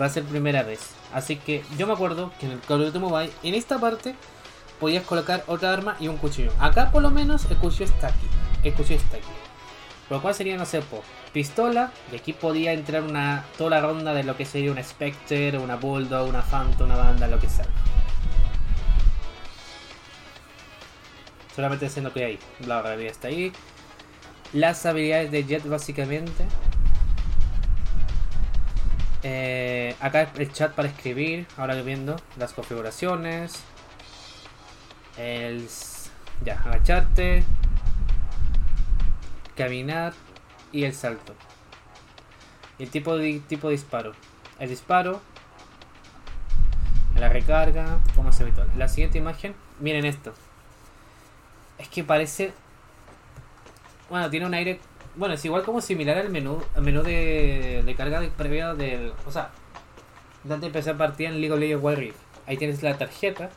[0.00, 0.80] va a ser primera vez.
[1.12, 4.14] Así que yo me acuerdo que en el Call of Duty Mobile, en esta parte,
[4.80, 6.52] podías colocar otra arma y un cuchillo.
[6.58, 8.26] Acá por lo menos el cuchillo está aquí.
[8.64, 9.26] El cuchillo está aquí.
[10.08, 11.92] Por lo cual sería, no sé, po, pistola.
[12.10, 15.76] Y aquí podía entrar una toda la ronda de lo que sería una Spectre, una
[15.76, 17.66] Bulldog, una Phantom, una banda, lo que sea.
[21.54, 22.38] Solamente diciendo que ahí.
[22.66, 23.52] La realidad está ahí.
[24.52, 26.44] Las habilidades de Jet básicamente.
[29.22, 31.46] Eh, acá el chat para escribir.
[31.56, 33.62] Ahora viendo las configuraciones.
[35.16, 35.68] El
[36.44, 37.44] ya, agacharte.
[39.56, 40.12] Caminar
[40.70, 41.34] y el salto.
[42.78, 44.12] El tipo de tipo de disparo.
[44.58, 45.22] El disparo.
[47.16, 48.00] La recarga.
[48.14, 48.68] Como se habitual.
[48.76, 49.54] La siguiente imagen.
[49.80, 50.34] Miren esto.
[51.78, 52.52] Es que parece.
[54.12, 54.78] Bueno, tiene un aire.
[55.16, 59.14] Bueno, es igual como similar al menú, al menú de, de carga de previa del.
[59.26, 59.52] O sea,
[60.44, 62.18] antes de empezar partida en League of Legends Wild Rift.
[62.46, 63.48] Ahí tienes la tarjeta.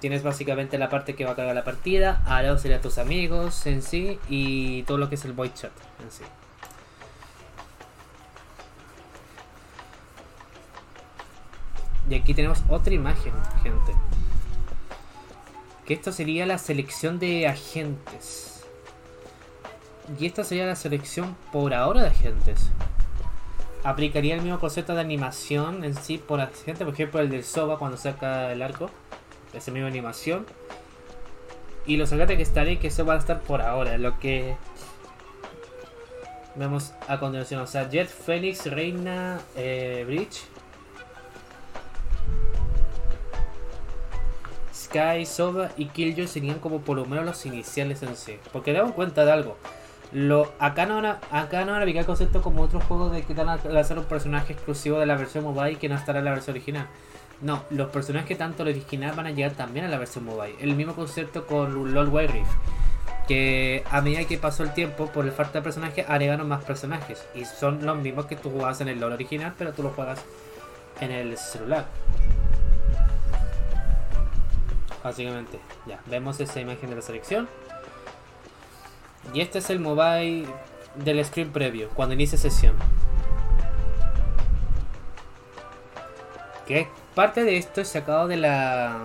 [0.00, 2.22] Tienes básicamente la parte que va a cargar la partida.
[2.26, 4.18] Al lado serían tus amigos en sí.
[4.28, 6.24] Y todo lo que es el voice chat en sí.
[12.10, 13.92] Y aquí tenemos otra imagen, gente.
[15.86, 18.51] Que esto sería la selección de agentes.
[20.18, 22.70] Y esta sería la selección por ahora de agentes.
[23.84, 27.78] Aplicaría el mismo concepto de animación en sí por agente, por ejemplo el del Soba
[27.78, 28.90] cuando saca el arco.
[29.52, 30.46] Esa misma animación.
[31.84, 33.98] Y los agentes que estaré, que eso va a estar por ahora.
[33.98, 34.56] Lo que
[36.54, 37.60] vemos a continuación.
[37.60, 40.44] O sea, Jet, Phoenix, Reina, eh, Bridge.
[44.74, 48.38] Sky, Soba y Killjoy serían como por lo menos los iniciales en sí.
[48.52, 49.56] Porque damos cuenta de algo.
[50.12, 53.56] Lo, acá no van a, acá no van como otros juegos de que van a
[53.64, 56.86] lanzar un personaje exclusivo de la versión mobile que no estará en la versión original.
[57.40, 60.54] No, los personajes tanto la original van a llegar también a la versión mobile.
[60.60, 62.46] El mismo concepto con LOL Wild.
[63.26, 67.26] Que a medida que pasó el tiempo, por la falta de personajes, agregaron más personajes.
[67.34, 70.20] Y son los mismos que tú jugabas en el LOL original, pero tú los juegas
[71.00, 71.86] en el celular.
[75.02, 77.48] Básicamente, ya, vemos esa imagen de la selección.
[79.34, 80.46] Y este es el mobile
[80.96, 82.74] del screen previo, cuando inicia sesión.
[86.66, 88.98] Que parte de esto es sacado de la.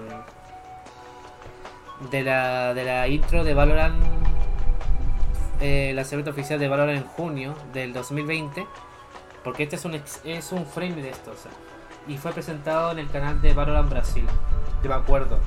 [2.11, 3.95] De la, de la intro de Valorant.
[5.59, 8.67] Eh, lanzamiento oficial de Valorant en junio del 2020.
[9.43, 11.51] Porque este es un, ex- es un frame de esto, o sea.
[12.07, 14.25] Y fue presentado en el canal de Valorant Brasil.
[14.83, 15.39] Yo me acuerdo.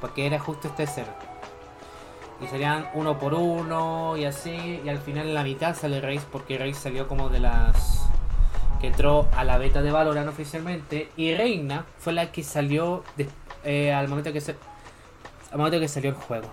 [0.00, 1.14] Porque era justo esta escena.
[2.40, 4.80] Y serían uno por uno y así.
[4.84, 8.02] Y al final en la mitad sale Reis porque Reis salió como de las.
[8.80, 11.10] que entró a la beta de Valorant oficialmente.
[11.16, 13.28] Y Reina fue la que salió de-
[13.64, 14.54] eh, al momento que se.
[15.50, 16.48] al momento que salió el juego.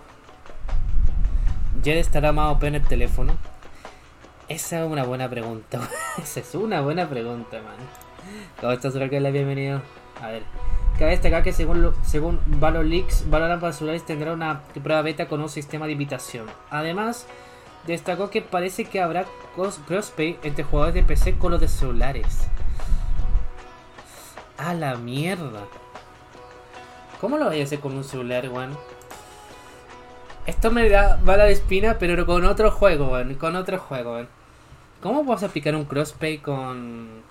[1.83, 3.35] Jed estará más OP en el teléfono.
[4.47, 5.79] Esa es una buena pregunta.
[6.17, 7.75] Esa es una buena pregunta, man.
[8.61, 9.29] ¿Cómo estás, Raquel?
[9.33, 9.81] Bienvenido.
[10.21, 10.43] A ver.
[10.99, 15.27] Cabe destacar que según, lo- según Valor Leaks, Valorant para celulares tendrá una prueba beta
[15.27, 16.45] con un sistema de invitación.
[16.69, 17.25] Además,
[17.87, 19.25] destacó que parece que habrá
[19.87, 22.47] crossplay entre jugadores de PC con los de celulares.
[24.57, 25.63] A la mierda.
[27.19, 28.77] ¿Cómo lo voy a hacer con un celular, weón?
[30.45, 33.33] Esto me da bala de espina, pero con otro juego, weón.
[33.35, 34.29] Con otro juego, weón.
[35.01, 37.23] ¿Cómo a aplicar un crossplay con.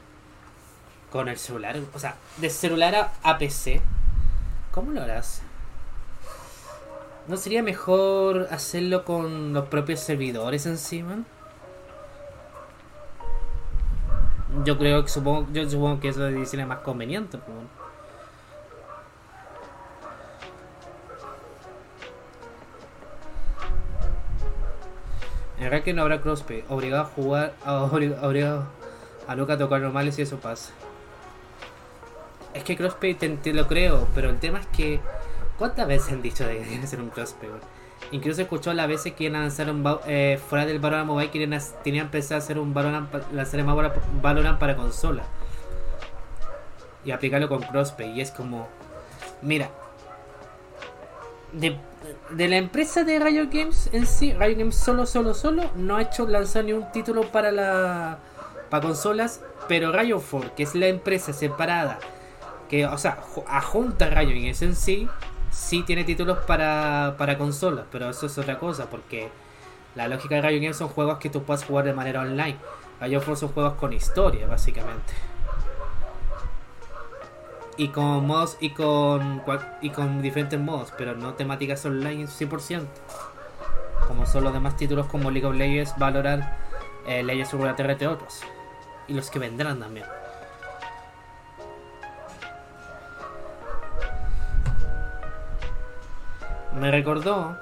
[1.12, 1.76] Con el celular?
[1.94, 3.80] O sea, de celular a, a PC.
[4.72, 5.42] ¿Cómo lo harás?
[7.28, 11.18] ¿No sería mejor hacerlo con los propios servidores encima?
[14.64, 17.38] Yo creo que supongo, yo supongo que eso es más conveniente.
[17.38, 17.56] pues.
[25.56, 28.66] En realidad que no habrá crossplay, obligado a jugar, a- obli- obligado
[29.28, 30.72] a nunca tocar normales y eso pasa.
[32.54, 35.00] Es que crossplay te, lo creo, pero el tema es que
[35.58, 37.50] ¿cuántas veces han dicho de que quieren hacer un crossplay?
[38.10, 41.06] Incluso he escuchado las veces que iban a lanzar un Val- eh, fuera del Valorant
[41.06, 43.66] Mobile querían tenían pensado hacer un Valorant, lanzar el
[44.20, 45.22] Valorant para consola
[47.04, 48.68] y aplicarlo con crossplay y es como
[49.40, 49.70] mira
[51.52, 51.76] de,
[52.48, 56.26] la empresa de Riot Games en sí, Riot Games solo, solo, solo, no ha hecho
[56.26, 58.18] lanzar ni un título para la
[58.70, 61.98] para consolas, pero Riot 4, que es la empresa separada,
[62.72, 65.06] que, o sea, ju- ajunta Riot Games en sí,
[65.50, 69.28] sí tiene títulos para, para consolas, pero eso es otra cosa, porque
[69.94, 72.56] la lógica de Riot Games son juegos que tú puedes jugar de manera online.
[72.98, 75.12] Riot 4 son juegos con historia, básicamente.
[77.76, 79.42] Y con modos y con
[79.82, 82.86] y con diferentes modos, pero no temáticas online 100%.
[84.08, 86.42] Como son los demás títulos como League of Legends, Valorant,
[87.06, 88.40] eh, Legends of Runeterra, entre otros.
[89.08, 90.06] Y los que vendrán también.
[96.78, 97.56] Me recordó,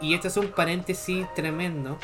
[0.00, 1.98] y este es un paréntesis tremendo,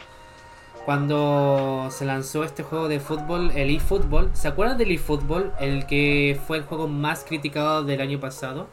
[0.84, 4.30] cuando se lanzó este juego de fútbol, el eFootball.
[4.32, 5.52] ¿Se acuerdan del eFootball?
[5.60, 8.68] El que fue el juego más criticado del año pasado.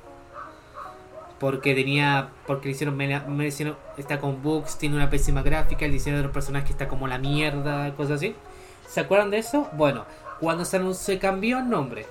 [1.39, 2.29] Porque tenía.
[2.47, 3.01] Porque le hicieron.
[3.41, 7.05] Hicieron está con bugs, tiene una pésima gráfica, el diseño de los personajes está como
[7.07, 8.33] la mierda, cosas así.
[8.87, 9.67] ¿Se acuerdan de eso?
[9.73, 10.05] Bueno,
[10.39, 12.05] cuando se anunció, cambió el nombre.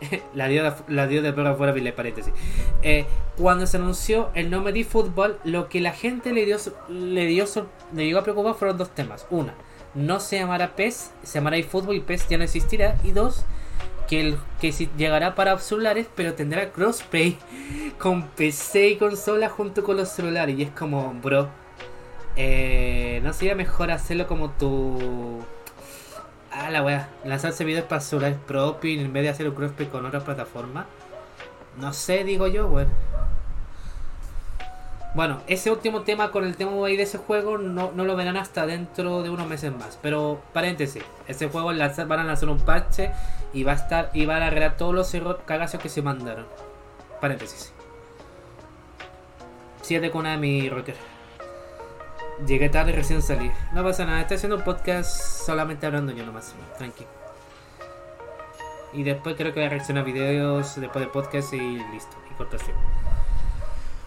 [0.34, 2.32] la dio de, la dio de paréntesis.
[2.82, 6.58] Eh, cuando se anunció el nombre de eFootball, lo que la gente le dio,
[6.88, 7.44] le dio,
[7.94, 9.26] le llegó a preocupar fueron dos temas.
[9.30, 9.54] Una,
[9.94, 12.96] no se llamará PES, se llamará eFootball y PES ya no existirá.
[13.04, 13.44] Y dos,
[14.08, 17.38] que, el, que llegará para celulares, pero tendrá crossplay
[17.98, 20.58] con PC y consola junto con los celulares.
[20.58, 21.48] Y es como, bro,
[22.36, 25.40] eh, ¿no sería mejor hacerlo como tu...
[26.52, 30.04] Ah, la wea, lanzarse videos para celulares propios en vez de hacer un crossplay con
[30.04, 30.86] otra plataforma?
[31.78, 32.90] No sé, digo yo, bueno.
[35.14, 38.64] Bueno, ese último tema con el tema de ese juego no, no lo verán hasta
[38.66, 39.98] dentro de unos meses más.
[40.00, 43.10] Pero paréntesis, ese juego lanzar, van a lanzar un parche
[43.52, 46.46] y va a estar y van a arreglar todos los errores cagazos que se mandaron.
[47.20, 47.72] Paréntesis.
[49.82, 50.94] 7 con mi rocker.
[52.46, 53.50] Llegué tarde y recién salí.
[53.72, 56.54] No pasa nada, estoy haciendo un podcast solamente hablando yo nomás.
[56.78, 57.04] Tranqui.
[58.92, 61.60] Y después creo que voy a reaccionar a videos después del podcast y
[61.92, 62.16] listo.
[62.30, 62.76] Y cortación.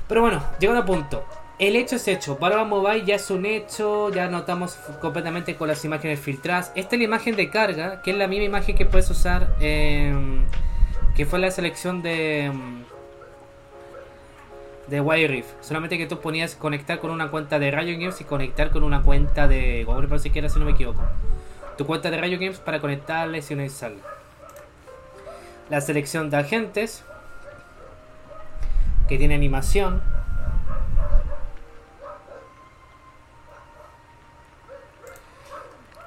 [0.07, 1.25] Pero bueno, llegando a punto.
[1.59, 2.37] El hecho es hecho.
[2.37, 4.09] Valorant Mobile ya es un hecho.
[4.09, 6.71] Ya notamos completamente con las imágenes filtradas.
[6.75, 9.55] Esta es la imagen de carga, que es la misma imagen que puedes usar.
[9.59, 12.51] Que fue la selección de.
[14.87, 15.49] De Wild Rift.
[15.61, 19.01] Solamente que tú ponías conectar con una cuenta de Riot Games y conectar con una
[19.01, 21.01] cuenta de Google, por siquiera si no me equivoco.
[21.77, 23.97] Tu cuenta de Riot Games para conectarle si no sale.
[25.69, 27.03] La selección de agentes
[29.07, 30.01] que tiene animación.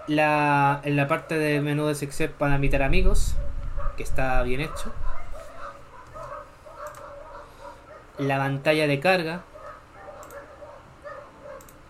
[0.06, 3.34] La, en la parte del menú de sección para invitar amigos,
[3.96, 4.92] que está bien hecho.
[8.18, 9.42] La pantalla de carga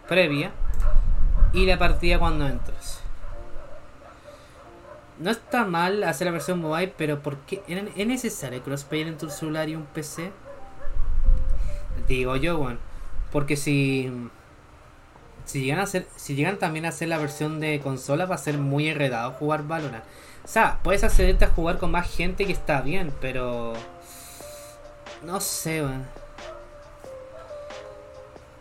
[0.09, 0.53] previa
[1.53, 3.01] y la partida cuando entras.
[5.19, 7.62] No está mal hacer la versión mobile, pero ¿por qué?
[7.69, 10.31] ¿Es necesario crossplay en tu celular y un PC?
[12.07, 12.79] Digo yo, bueno.
[13.33, 14.12] Porque si.
[15.47, 16.07] Si llegan a hacer.
[16.17, 19.67] Si llegan también a hacer la versión de consola, va a ser muy enredado jugar
[19.67, 20.05] Valorant.
[20.45, 23.73] O sea, puedes accederte a jugar con más gente que está bien, pero.
[25.27, 26.05] No sé, bueno.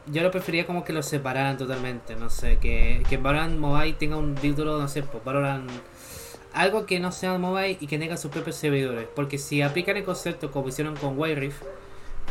[0.08, 2.16] Yo lo prefería como que lo separaran totalmente.
[2.16, 5.70] No sé, que, que Valorant Mobile tenga un título, no sé, pues Valorant.
[6.54, 9.08] Algo que no sea mobile y que tenga sus propios servidores.
[9.16, 11.54] Porque si aplican el concepto como hicieron con Wild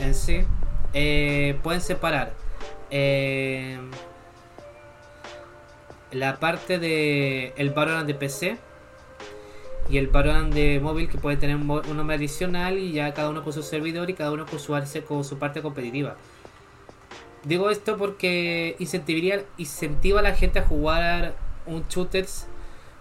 [0.01, 0.41] en sí,
[0.95, 2.33] eh, pueden separar
[2.91, 3.79] eh,
[6.11, 8.59] la parte de el Valorant de PC
[9.89, 13.43] y el Valorant de móvil que puede tener un, nombre adicional y ya cada uno
[13.43, 14.75] con su servidor y cada uno con su,
[15.07, 16.17] con su parte competitiva.
[17.45, 21.35] Digo esto porque incentivaría, incentiva a la gente a jugar
[21.67, 22.47] un shooters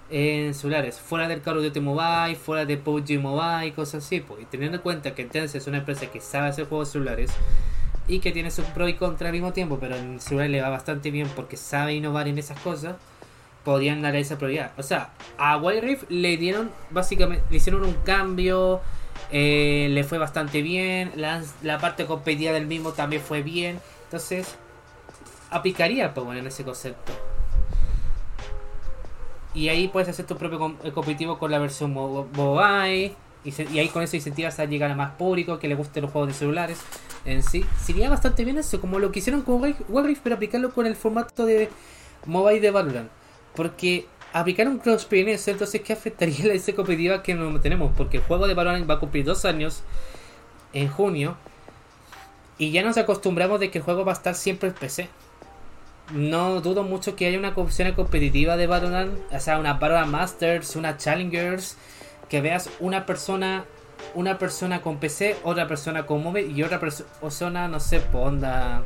[0.10, 4.20] en celulares, fuera del Call of Duty Mobile, fuera de PUBG Mobile, cosas así.
[4.20, 4.42] Pues.
[4.42, 7.32] Y teniendo en cuenta que Tencent es una empresa que sabe hacer juegos celulares
[8.08, 10.70] y que tiene sus pro y contra al mismo tiempo, pero en celular le va
[10.70, 12.98] bastante bien porque sabe innovar en esas cosas,
[13.64, 14.72] podrían darle esa prioridad.
[14.78, 18.82] O sea, a Wild Rift le dieron, básicamente, le hicieron un cambio,
[19.32, 23.80] eh, le fue bastante bien, la, parte competitiva del mismo también fue bien.
[24.06, 24.56] Entonces,
[25.50, 27.14] aplicaría pues, en ese concepto.
[29.54, 30.60] Y ahí puedes hacer tu propio
[30.94, 33.16] competitivo con la versión mobile.
[33.46, 36.30] Y, ahí con eso incentivas a llegar a más público que le gusten los juegos
[36.30, 36.80] de celulares
[37.26, 37.66] en sí.
[37.84, 40.96] Sería bastante bien eso, como lo que hicieron con Wild Rift, pero aplicarlo con el
[40.96, 41.70] formato de
[42.26, 43.23] mobile de Valorant.
[43.56, 47.92] Porque aplicar un crossplay en eso, entonces, ¿qué afectaría la ese competitiva que no tenemos?
[47.96, 49.84] Porque el juego de Valorant va a cumplir dos años
[50.74, 51.38] en junio.
[52.58, 55.10] Y ya nos acostumbramos de que el juego va a estar siempre en PC.
[56.12, 60.76] No dudo mucho que haya una opción competitiva de Valorant, o sea, una Valorant Masters,
[60.76, 61.78] una Challengers,
[62.30, 63.66] que veas una persona
[64.14, 68.84] una persona con PC, otra persona con móvil y otra persona, no sé, onda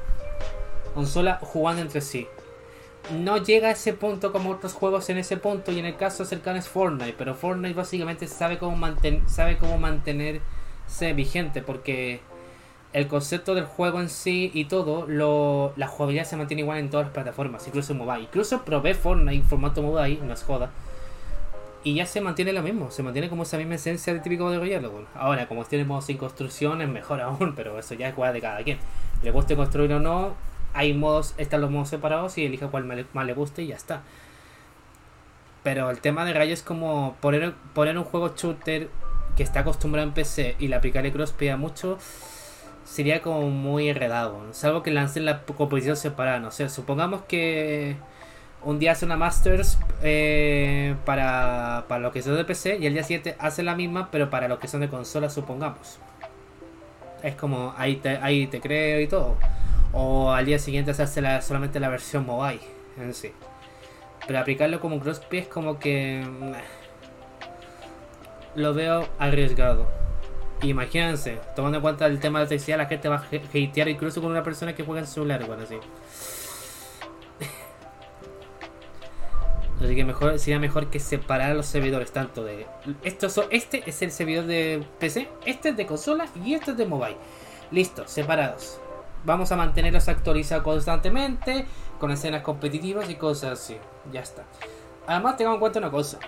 [0.94, 2.28] consola jugando entre sí.
[3.12, 6.26] No llega a ese punto como otros juegos en ese punto y en el caso
[6.26, 12.20] cercano es Fortnite, pero Fortnite básicamente sabe cómo, manten sabe cómo mantenerse vigente porque
[12.94, 16.90] el concepto del juego en sí y todo, lo, la jugabilidad se mantiene igual en
[16.90, 18.24] todas las plataformas, incluso en mobile.
[18.24, 20.72] Incluso probé Fortnite en formato mobile, no es joda
[21.88, 24.60] y ya se mantiene lo mismo, se mantiene como esa misma esencia de típico de
[24.60, 24.90] Royale.
[25.16, 28.62] Ahora, como tenemos sin construcción, es mejor aún, pero eso ya es cual de cada
[28.62, 28.78] quien.
[29.24, 30.34] Le guste construir o no,
[30.78, 34.04] hay modos, están los modos separados y elija cuál más le guste y ya está.
[35.64, 38.90] Pero el tema de Rayo es como poner, poner un juego shooter
[39.36, 41.98] que está acostumbrado en PC y le aplicarle crossplay a mucho
[42.86, 44.40] sería como muy enredado.
[44.52, 47.98] Salvo que lancen la competición separada, no sé, supongamos que
[48.64, 52.94] un día hace una Masters eh, para, para los que son de PC y el
[52.94, 55.98] día siguiente hace la misma, pero para los que son de consola, supongamos.
[57.24, 59.38] Es como, ahí te, ahí te creo y todo.
[60.00, 62.60] O al día siguiente se hace la, solamente la versión mobile
[63.00, 63.32] en sí.
[64.28, 66.24] Pero aplicarlo como crossplay es como que...
[68.54, 69.88] Lo veo arriesgado.
[70.62, 74.22] Imagínense, tomando en cuenta el tema de la electricidad, la gente va a hatear incluso
[74.22, 75.80] con una persona que juega en celular, bueno, así.
[79.84, 82.68] Así que sería mejor que separar los servidores tanto de...
[83.04, 86.86] Estos este es el servidor de PC, este es de consola y este es de
[86.86, 87.18] mobile.
[87.72, 88.80] Listo, separados.
[89.28, 91.66] Vamos a mantenerlos actualizados constantemente,
[92.00, 93.76] con escenas competitivas y cosas así.
[94.10, 94.46] Ya está.
[95.06, 96.20] Además, tengamos en cuenta una cosa.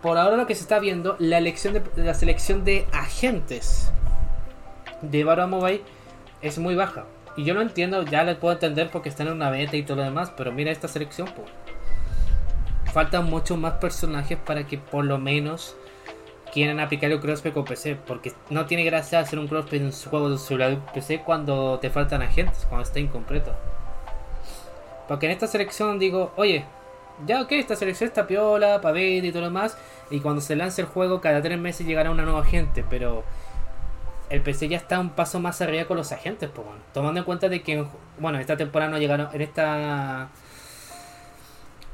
[0.00, 3.92] Por ahora lo que se está viendo, la elección de la selección de agentes
[5.02, 5.82] de Barra Mobile
[6.40, 7.04] es muy baja.
[7.36, 9.98] Y yo no entiendo, ya les puedo entender porque están en una beta y todo
[9.98, 11.50] lo demás, pero mira esta selección, pues
[12.94, 15.76] faltan muchos más personajes para que por lo menos
[16.52, 17.96] quieran aplicar el crossplay con PC.
[17.96, 21.90] Porque no tiene gracia hacer un crossplay en un juego de celular PC cuando te
[21.90, 23.54] faltan agentes, cuando está incompleto.
[25.08, 26.64] Porque en esta selección digo, oye,
[27.26, 29.76] ya ok, esta selección está piola, para ver y todo lo demás.
[30.10, 32.84] Y cuando se lance el juego, cada tres meses llegará una nueva agente.
[32.88, 33.24] Pero
[34.30, 36.80] el PC ya está un paso más arriba con los agentes, pues bueno.
[36.92, 37.84] Tomando en cuenta de que,
[38.18, 40.30] bueno, esta temporada no llegaron, en esta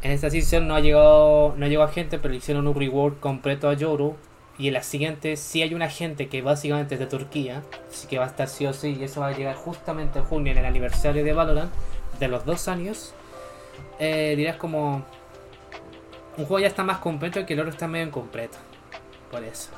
[0.01, 3.75] en esta sesión no ha llegado no llegó gente, pero hicieron un reward completo a
[3.75, 4.17] Yoru.
[4.59, 8.19] Y en la siguiente sí hay una gente que básicamente es de Turquía, así que
[8.19, 10.59] va a estar sí o sí, y eso va a llegar justamente en junio, en
[10.59, 11.73] el aniversario de Valorant,
[12.19, 13.15] de los dos años.
[14.01, 15.05] Eh, dirás como...
[16.37, 18.59] Un juego ya está más completo que el otro está medio incompleto.
[19.31, 19.71] Por eso.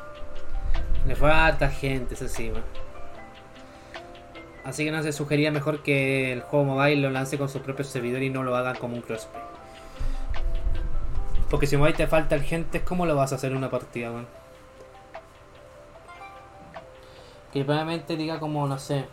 [1.06, 2.52] Le falta gente, eso sí,
[4.64, 7.84] Así que no se sugería mejor que el juego mobile lo lance con su propio
[7.84, 9.42] servidor y no lo haga como un crossplay.
[11.48, 14.26] Porque si ahí te falta gente, ¿cómo lo vas a hacer en una partida, man?
[17.52, 19.06] Que probablemente diga como, no sé.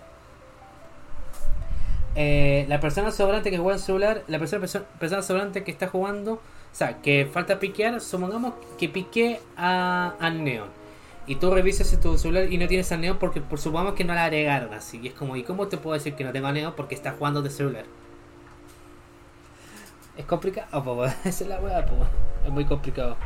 [2.15, 4.65] Eh, la persona sobrante que juega en celular, la persona,
[4.99, 6.39] persona sobrante que está jugando, o
[6.71, 10.69] sea, que falta piquear, supongamos que pique a, a Neon.
[11.27, 14.13] Y tú revisas tu celular y no tienes a Neon porque por supongamos que no
[14.15, 14.99] la agregaron así.
[15.03, 17.11] Y es como, ¿y cómo te puedo decir que no tengo a Neon porque está
[17.11, 17.85] jugando de celular?
[20.17, 21.85] Es complicado, es la weá.
[22.45, 23.17] Es muy complicado.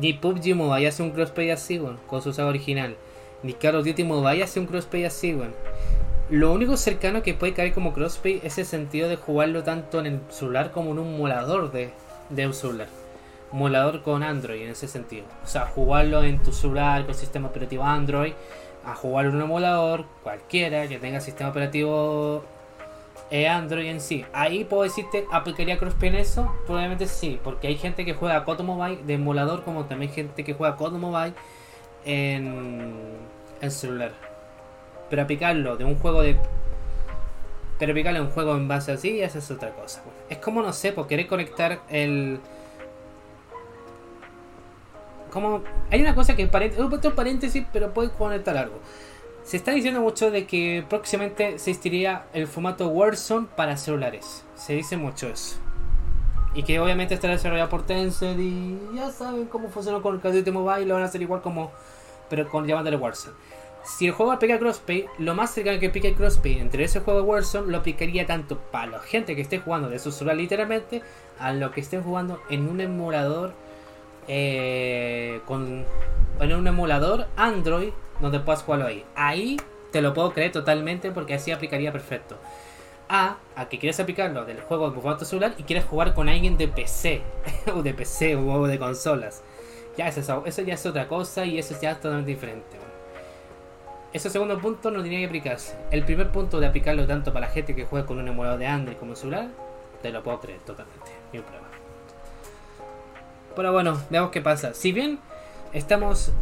[0.00, 2.96] Ni PUBG Mobile hace un crossplay así, weón, con su original.
[3.42, 5.54] Ni Call of Duty Mobile hace un crossplay así, weón.
[6.30, 10.06] Lo único cercano que puede caer como crossplay es el sentido de jugarlo tanto en
[10.06, 11.90] el celular como en un molador de,
[12.30, 12.88] de un celular.
[13.52, 15.26] Molador con Android en ese sentido.
[15.44, 18.32] O sea, jugarlo en tu celular con sistema operativo Android,
[18.84, 22.44] a jugarlo en un emulador, cualquiera que tenga sistema operativo
[23.30, 24.24] eh, Android en sí.
[24.32, 26.54] Ahí puedo decirte, ¿aplicaría crossplay en eso?
[26.66, 30.54] Probablemente sí, porque hay gente que juega Coto Mobile de emulador, como también gente que
[30.54, 31.34] juega Coto Mobile
[32.04, 32.94] en,
[33.60, 34.12] en celular.
[35.10, 36.36] Pero aplicarlo de un juego de.
[37.78, 40.02] Pero aplicarlo un juego en base así, esa es otra cosa.
[40.28, 42.40] Es como, no sé, por querer conectar el.
[45.30, 45.62] Como.
[45.90, 46.48] Hay una cosa que.
[46.78, 48.80] Otro paréntesis, pero puede conectar algo.
[49.44, 54.42] Se está diciendo mucho de que próximamente existiría el formato Warzone para celulares.
[54.54, 55.56] Se dice mucho eso.
[56.54, 60.30] Y que obviamente estará desarrollado por Tencent y ya saben cómo funciona con el Call
[60.30, 61.72] of Duty Mobile, lo van a hacer igual como,
[62.30, 63.34] pero con llamándole Warzone.
[63.84, 67.26] Si el juego aplica crossplay, lo más cercano que aplica crossplay entre ese juego de
[67.26, 71.02] Warzone lo aplicaría tanto para la gente que esté jugando de su celular literalmente,
[71.38, 73.52] a lo que estén jugando en un emulador
[74.26, 75.84] eh, con
[76.40, 77.90] en un emulador Android
[78.24, 79.04] donde puedas jugarlo ahí.
[79.14, 79.56] Ahí
[79.92, 82.36] te lo puedo creer totalmente porque así aplicaría perfecto.
[83.08, 86.56] A, a que quieres aplicarlo del juego de formato celular y quieres jugar con alguien
[86.56, 87.22] de PC,
[87.74, 89.42] o de PC o de consolas.
[89.96, 92.84] Ya eso, eso ya es otra cosa y eso ya es totalmente diferente.
[94.12, 95.76] Ese segundo punto no tenía que aplicarse.
[95.90, 98.66] El primer punto de aplicarlo tanto para la gente que juega con un emulador de
[98.66, 99.48] Android como celular,
[100.02, 101.10] te lo puedo creer totalmente.
[101.32, 101.66] Ni un problema.
[103.56, 104.74] Pero bueno, veamos qué pasa.
[104.74, 105.18] Si bien
[105.72, 106.32] estamos.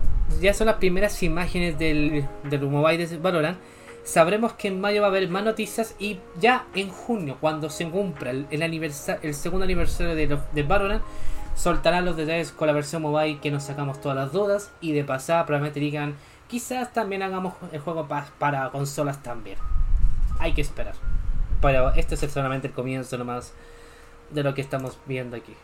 [0.41, 3.59] Ya son las primeras imágenes del, del mobile de Valorant.
[4.05, 7.89] Sabremos que en mayo va a haber más noticias y ya en junio, cuando se
[7.89, 11.03] cumpla el, segundo aniversario de, de Valorant,
[11.55, 15.05] soltarán los detalles con la versión mobile que nos sacamos todas las dudas y de
[15.05, 16.17] pasada probablemente digan
[16.53, 19.57] Quizás también hagamos el juego para consolas también.
[20.39, 20.93] Hay que esperar.
[21.63, 23.55] Pero este es solamente el comienzo nomás
[24.29, 25.55] de lo que estamos viendo aquí.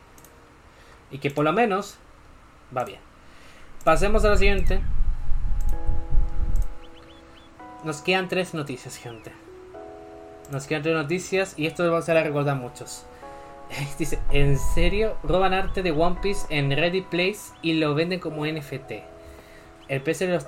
[1.10, 1.98] Y que por lo menos
[2.74, 3.00] va bien.
[3.88, 4.80] Pasemos a lo siguiente.
[7.84, 9.32] Nos quedan tres noticias, gente.
[10.52, 13.06] Nos quedan tres noticias y esto vamos a recordar muchos.
[13.98, 15.16] Dice, ¿en serio?
[15.22, 18.92] Roban arte de One Piece en Ready Place y lo venden como NFT.
[19.88, 20.46] El precio de los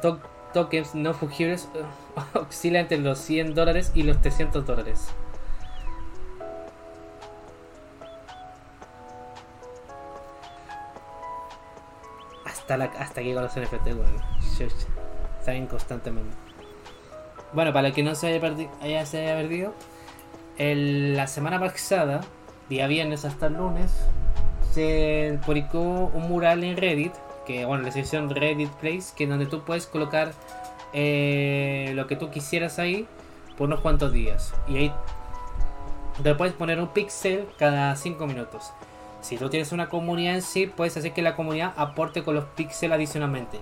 [0.53, 5.14] tokens no fungibles uh, oscila entre los 100 dólares y los 300 dólares.
[12.71, 14.12] Hasta, la, hasta que con los NFT, bueno.
[15.45, 16.37] Salen constantemente.
[17.53, 19.75] Bueno, para el que no se haya, perdido,
[20.57, 22.21] la semana pasada,
[22.68, 23.91] día viernes hasta el lunes,
[24.73, 25.81] se publicó
[26.14, 27.12] un mural en Reddit
[27.45, 30.31] que bueno, la sección Reddit Place, que donde tú puedes colocar
[30.93, 33.09] eh, lo que tú quisieras ahí
[33.59, 34.55] por unos cuantos días.
[34.68, 34.93] Y ahí
[36.23, 38.73] te puedes poner un pixel cada 5 minutos.
[39.21, 42.45] Si tú tienes una comunidad en sí, puedes hacer que la comunidad aporte con los
[42.45, 43.59] píxeles adicionalmente.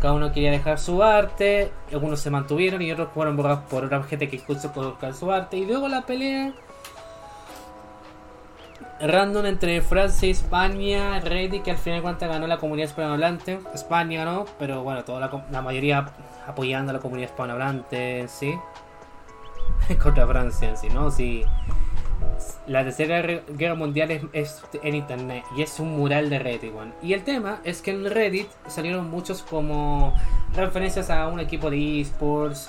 [0.00, 4.02] Cada uno quería dejar su arte, algunos se mantuvieron y otros fueron borrados por otra
[4.02, 5.58] gente que quiso colocar su arte.
[5.58, 6.52] Y luego la pelea
[9.00, 13.60] random entre Francia y España, Reddit, que al final de cuentas ganó la comunidad hispanohablante.
[13.74, 16.06] España ganó, pero bueno, toda la, mayoría
[16.46, 18.54] apoyando a la comunidad hispanohablante en sí.
[20.02, 21.10] Contra Francia en sí, ¿no?
[21.10, 21.44] Si
[22.66, 27.24] la tercera guerra mundial es, en internet y es un mural de Reddit, Y el
[27.24, 30.14] tema es que en Reddit salieron muchos como
[30.54, 32.68] referencias a un equipo de esports,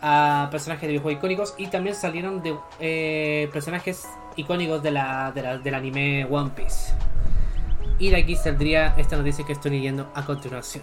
[0.00, 5.74] a personajes de videojuegos icónicos y también salieron de eh, personajes icónicos de la, del
[5.74, 6.92] anime One Piece.
[7.98, 10.82] Y de aquí saldría esta noticia que estoy leyendo a continuación.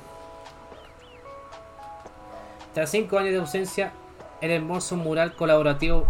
[2.73, 3.91] Tras 5 años de ausencia,
[4.39, 6.07] el hermoso mural colaborativo,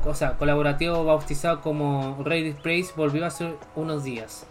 [0.00, 4.46] cosa, colaborativo bautizado como Reddit Praise volvió hace unos días.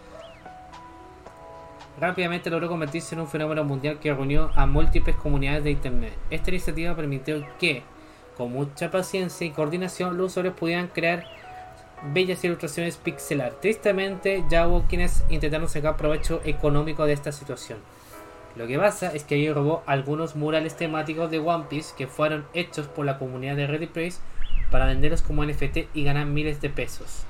[2.00, 6.16] Rápidamente logró convertirse en un fenómeno mundial que reunió a múltiples comunidades de internet.
[6.30, 7.82] Esta iniciativa permitió que,
[8.36, 11.26] con mucha paciencia y coordinación, los usuarios pudieran crear
[12.14, 13.52] bellas ilustraciones pixelar.
[13.60, 17.78] Tristemente, ya hubo quienes intentaron sacar provecho económico de esta situación.
[18.56, 22.46] Lo que pasa es que ahí robó algunos murales temáticos de One Piece que fueron
[22.54, 24.20] hechos por la comunidad de Reddit Praise
[24.70, 27.24] para venderlos como NFT y ganar miles de pesos.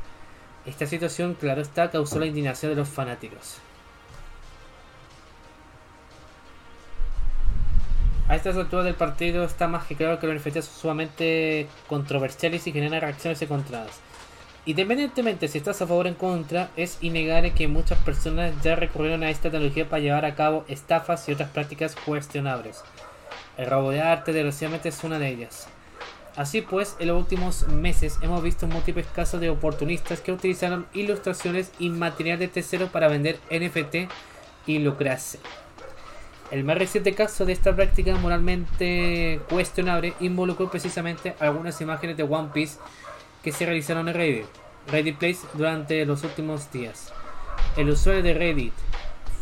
[0.66, 3.58] Esta situación, claro está, causó la indignación de los fanáticos.
[8.28, 12.64] A estas alturas del partido está más que claro que los NFT son sumamente controversiales
[12.66, 13.98] y generan reacciones encontradas.
[14.66, 19.24] Independientemente si estás a favor o en contra, es innegable que muchas personas ya recurrieron
[19.24, 22.84] a esta tecnología para llevar a cabo estafas y otras prácticas cuestionables.
[23.56, 25.68] El robo de arte, desgraciadamente, es una de ellas.
[26.36, 31.72] Así pues, en los últimos meses hemos visto múltiples casos de oportunistas que utilizaron ilustraciones
[31.78, 34.10] y material de tercero para vender NFT
[34.66, 35.40] y lucrarse.
[36.50, 42.50] El más reciente caso de esta práctica moralmente cuestionable involucró precisamente algunas imágenes de One
[42.52, 42.78] Piece
[43.42, 44.46] que se realizaron en Reddit,
[44.88, 47.12] Reddit Place durante los últimos días.
[47.76, 48.72] El usuario de Reddit,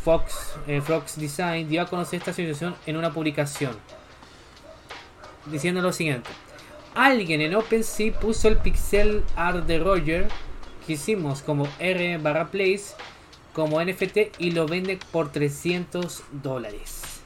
[0.05, 3.77] Fox, eh, Fox Design, dio a conocer esta situación en una publicación,
[5.47, 6.29] diciendo lo siguiente.
[6.99, 10.27] Alguien en OpenSea puso el pixel art de Roger
[10.85, 12.97] que hicimos como R barra place
[13.53, 17.23] como NFT y lo vende por 300 dólares.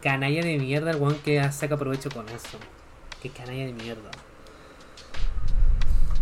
[0.00, 2.56] canalla de mierda el weón que saca provecho con eso.
[3.20, 4.12] Qué canalla de mierda.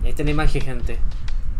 [0.03, 0.99] Esta es la imagen, gente.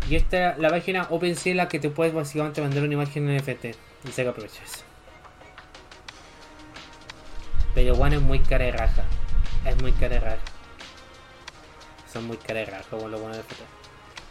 [0.09, 3.67] Y esta la página OpenSea la que te puedes básicamente vender una imagen en NFT
[4.09, 4.88] y saca provecho eso.
[7.75, 9.05] Pero bueno, es muy cara de raja.
[9.65, 10.43] Es muy cara de raja.
[12.13, 13.61] Son muy cara de raja como lo bueno de NFT.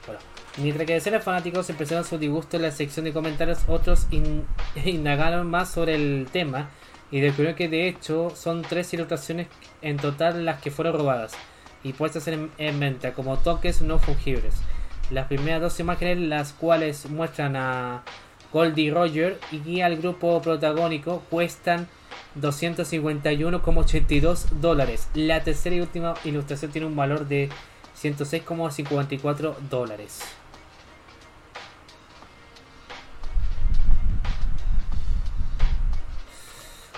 [0.06, 0.20] Bueno,
[0.58, 4.08] Mientras que decenas de fanáticos expresaron su disgusto en la sección de comentarios, otros
[4.86, 6.70] indagaron más sobre el tema
[7.12, 9.48] y descubrieron que de hecho son tres ilustraciones
[9.84, 11.34] en total las que fueron robadas
[11.84, 14.56] y puestas en, en venta como toques no fungibles.
[15.12, 18.02] Las primeras dos imágenes, las cuales muestran a
[18.52, 21.88] Goldie Roger y al grupo protagónico, cuestan
[22.39, 25.10] 251,82 dólares.
[25.14, 27.50] La tercera y última ilustración tiene un valor de
[28.02, 30.22] 106,54 dólares.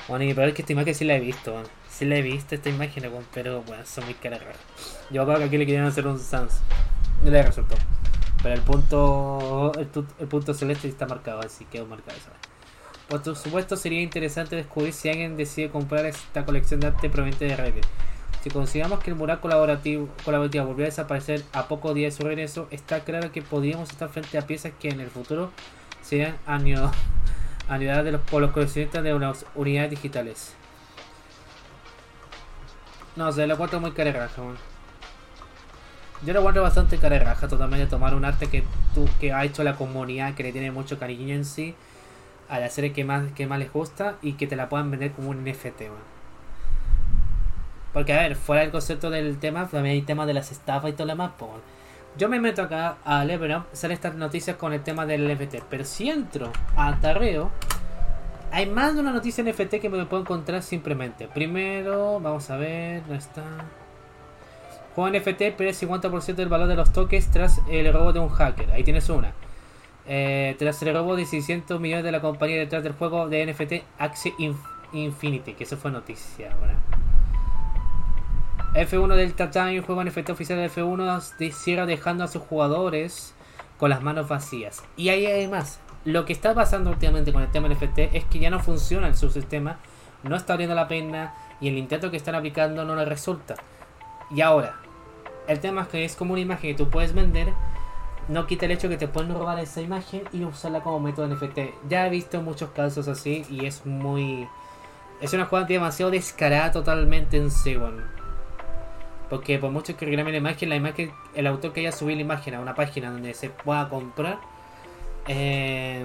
[0.08, 1.70] Bueno, y es que esta imagen sí la he visto, bueno.
[1.88, 4.42] sí la he visto esta imagen, pero bueno, son muy caras
[5.12, 6.62] Yo creo que aquí le querían hacer un Sans.
[7.24, 7.76] No le resultó.
[8.42, 12.32] Pero el punto el, punto celeste está marcado, así quedó marcado esa
[13.08, 17.56] Por supuesto sería interesante descubrir si alguien decide comprar esta colección de arte proveniente de
[17.56, 17.86] Reddit.
[18.42, 22.28] Si consideramos que el mural colaborativo, colaborativo volvió a desaparecer a pocos días de su
[22.28, 25.52] regreso, está claro que podríamos estar frente a piezas que en el futuro
[26.02, 26.96] serían anidadas
[28.06, 30.54] de los, por los coleccionistas de unas unidades digitales.
[33.18, 34.30] No sé, lo encuentro muy cara
[36.26, 38.64] Yo lo encuentro bastante cara raja totalmente tomar un arte que
[38.94, 41.76] tú, que ha hecho la comunidad, que le tiene mucho cariño en sí,
[42.50, 45.12] a la serie que más, que más les gusta y que te la puedan vender
[45.12, 45.84] como un NFT,
[47.94, 50.94] porque, a ver, fuera del concepto del tema, también hay temas de las estafas y
[50.94, 51.32] todo lo demás.
[51.38, 51.52] Pues,
[52.18, 55.64] yo me meto acá a Level Up, salen estas noticias con el tema del NFT.
[55.70, 57.50] Pero si entro a Tarreo,
[58.52, 61.28] hay más de una noticia NFT que me puedo encontrar simplemente.
[61.28, 63.44] Primero, vamos a ver, ¿dónde está?
[65.00, 68.70] Juego NFT pierde 50% del valor de los tokens tras el robo de un hacker.
[68.72, 69.32] Ahí tienes una.
[70.06, 73.86] Eh, tras el robo de 600 millones de la compañía detrás del juego de NFT
[73.98, 74.34] Axie
[74.92, 76.76] Infinity, que eso fue noticia ahora.
[78.74, 83.34] F1 Delta Time, juego NFT oficial de F1, cierra dejando a sus jugadores
[83.78, 84.84] con las manos vacías.
[84.98, 85.80] Y ahí hay más.
[86.04, 89.16] Lo que está pasando últimamente con el tema NFT es que ya no funciona el
[89.16, 89.78] subsistema,
[90.24, 93.56] no está valiendo la pena y el intento que están aplicando no le resulta.
[94.32, 94.79] Y ahora,
[95.50, 97.50] el tema es que es como una imagen que tú puedes vender,
[98.30, 101.90] no quita el hecho que te pueden robar esa imagen y usarla como método NFT.
[101.90, 104.48] Ya he visto muchos casos así y es muy...
[105.20, 108.20] Es una jugada demasiado descarada totalmente en Segon
[109.30, 112.22] porque por mucho que reclame la imagen, la imagen, el autor que haya subido la
[112.24, 114.40] imagen a una página donde se pueda comprar,
[115.28, 116.04] eh,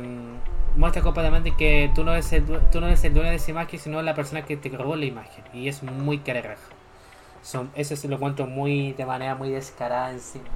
[0.76, 3.80] muestra completamente que tú no, eres el, tú no eres el dueño de esa imagen,
[3.80, 5.44] sino la persona que te robó la imagen.
[5.54, 6.73] Y es muy careraja.
[7.44, 10.46] Son, eso se lo cuento muy de manera muy descarada encima.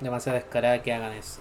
[0.00, 1.40] Demasiado descarada que hagan eso.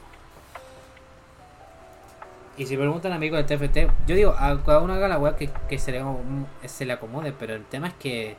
[2.58, 3.78] Y si preguntan amigos de TFT,
[4.08, 6.04] yo digo, a cada uno haga la weá que, se, le,
[6.68, 8.38] se le acomode, pero el tema es que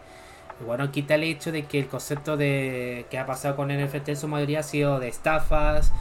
[0.65, 4.17] bueno, quita el hecho de que el concepto de que ha pasado con NFT en
[4.17, 5.93] su mayoría ha sido de estafas,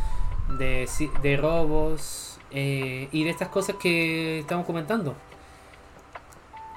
[0.58, 0.88] de,
[1.22, 5.16] de robos eh, y de estas cosas que estamos comentando.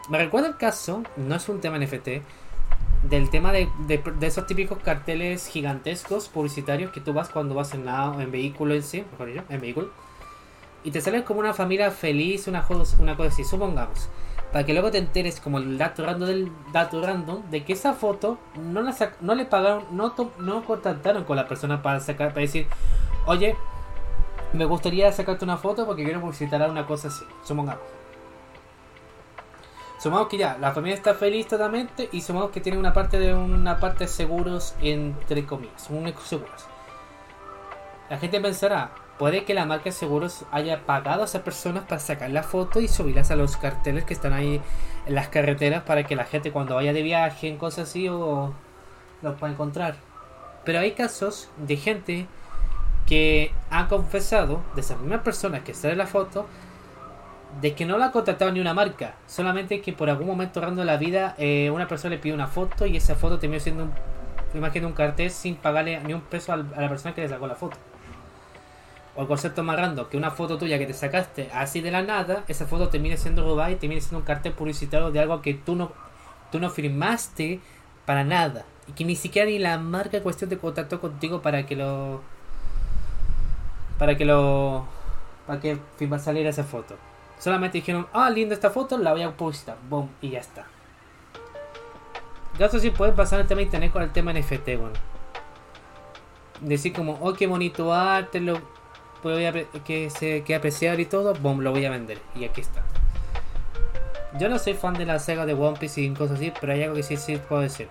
[0.09, 2.09] Me recuerda el caso, no es un tema NFT,
[3.09, 3.69] del tema de,
[4.23, 9.05] esos típicos carteles gigantescos publicitarios que tú vas cuando vas en, en vehículo en sí,
[9.13, 9.91] mejor dicho, en vehículo
[10.85, 12.65] y te sale como una familia feliz, una,
[12.99, 14.09] una cosa así, supongamos.
[14.53, 17.93] Para que luego te enteres como el dato random del dato random de que esa
[17.93, 22.41] foto no la no le pagaron, no, no contactaron con la persona para sacar, para
[22.41, 22.67] decir,
[23.27, 23.57] oye,
[24.55, 27.98] me gustaría sacarte una foto porque quiero publicitar una cosa así, supongamos.
[29.99, 33.35] Supongamos que ya, la familia está feliz totalmente y supongamos que tiene una parte de
[33.35, 36.67] una parte de seguros entre comillas, un seguros.
[38.09, 42.01] La gente pensará, Puede que la marca de seguros haya pagado a esas personas para
[42.01, 44.61] sacar la foto y subirlas a los carteles que están ahí
[45.07, 48.55] en las carreteras para que la gente cuando vaya de viaje en cosas así o
[49.21, 49.97] los pueda encontrar.
[50.65, 52.27] Pero hay casos de gente
[53.07, 56.47] que ha confesado, de esas mismas personas que sale la foto,
[57.61, 60.83] de que no la ha contratado ni una marca, solamente que por algún momento rando
[60.83, 63.85] de la vida eh, una persona le pide una foto y esa foto terminó siendo
[63.85, 63.93] un,
[64.55, 67.47] imagen de un cartel sin pagarle ni un peso a la persona que le sacó
[67.47, 67.77] la foto
[69.19, 72.03] o el concepto más random, que una foto tuya que te sacaste así de la
[72.03, 75.55] nada, esa foto termine siendo robada y termine siendo un cartel publicitario de algo que
[75.55, 75.91] tú no,
[76.53, 77.59] tú no firmaste
[78.07, 78.65] para nada.
[78.87, 82.23] Y que ni siquiera ni la marca cuestión te contactó contigo para que lo.
[83.99, 84.87] Para que lo.
[85.49, 85.81] Para que
[86.21, 86.95] saliera esa foto.
[87.39, 89.77] Solamente dijeron, ah, linda esta foto, la voy a publicitar.
[89.89, 90.67] Boom, y ya está.
[92.59, 94.95] Eso sí pueden pasar el tema de internet con el tema NFT, bueno.
[96.61, 98.61] Decir como, oh, qué bonito arte, lo
[99.85, 102.19] que se que apreciar y todo, boom, lo voy a vender.
[102.35, 102.83] Y aquí está.
[104.39, 106.83] Yo no soy fan de la saga de One Piece y cosas así, pero hay
[106.83, 107.89] algo que sí, sí puedo decir.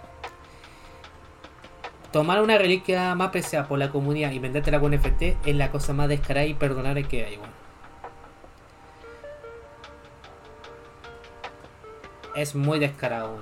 [2.12, 5.94] tomar una reliquia más preciada por la comunidad y vendértela con NFT es la cosa
[5.94, 7.57] más descarada y perdonable que hay, weón.
[12.38, 13.40] Es muy descarado.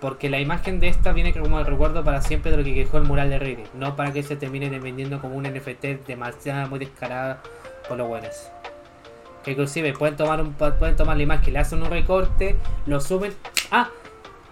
[0.00, 2.98] Porque la imagen de esta viene como el recuerdo para siempre de lo que dejó
[2.98, 3.72] el mural de Reddit.
[3.74, 7.42] No para que se termine vendiendo como un NFT demasiado muy descarada
[7.88, 8.48] por los buenos.
[9.42, 12.54] Que inclusive pueden tomar un pueden tomar la imagen, le hacen un recorte,
[12.86, 13.34] lo suben.
[13.72, 13.90] Ah,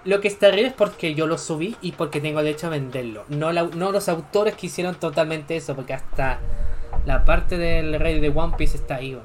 [0.04, 3.24] lo que está arriba es porque yo lo subí y porque tengo derecho a venderlo.
[3.28, 6.40] No, no los autores que hicieron totalmente eso, porque hasta
[7.04, 9.16] la parte del rey de One Piece está ahí.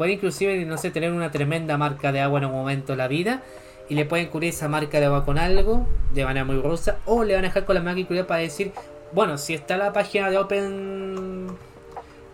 [0.00, 3.06] Puede inclusive, no sé, tener una tremenda marca de agua en un momento de la
[3.06, 3.42] vida
[3.86, 7.22] y le pueden cubrir esa marca de agua con algo de manera muy rosa o
[7.22, 8.72] le van a dejar con la máquina para decir
[9.12, 11.48] bueno si está la página de Open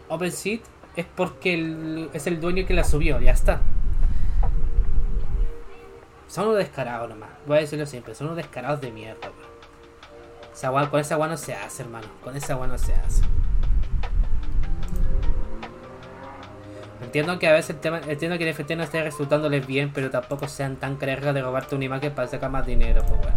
[0.06, 0.60] OpenSeed
[0.94, 3.60] es porque es el dueño que la subió ya está.
[6.28, 9.28] Son unos descarados nomás voy a decirlo siempre son unos descarados de mierda
[10.88, 13.22] con esa agua no se hace hermano con esa agua no se hace
[17.06, 20.10] Entiendo que a veces el tema, entiendo que el NFT no esté resultándoles bien, pero
[20.10, 23.36] tampoco sean tan cargas de robarte una imagen para sacar más dinero, pues bueno.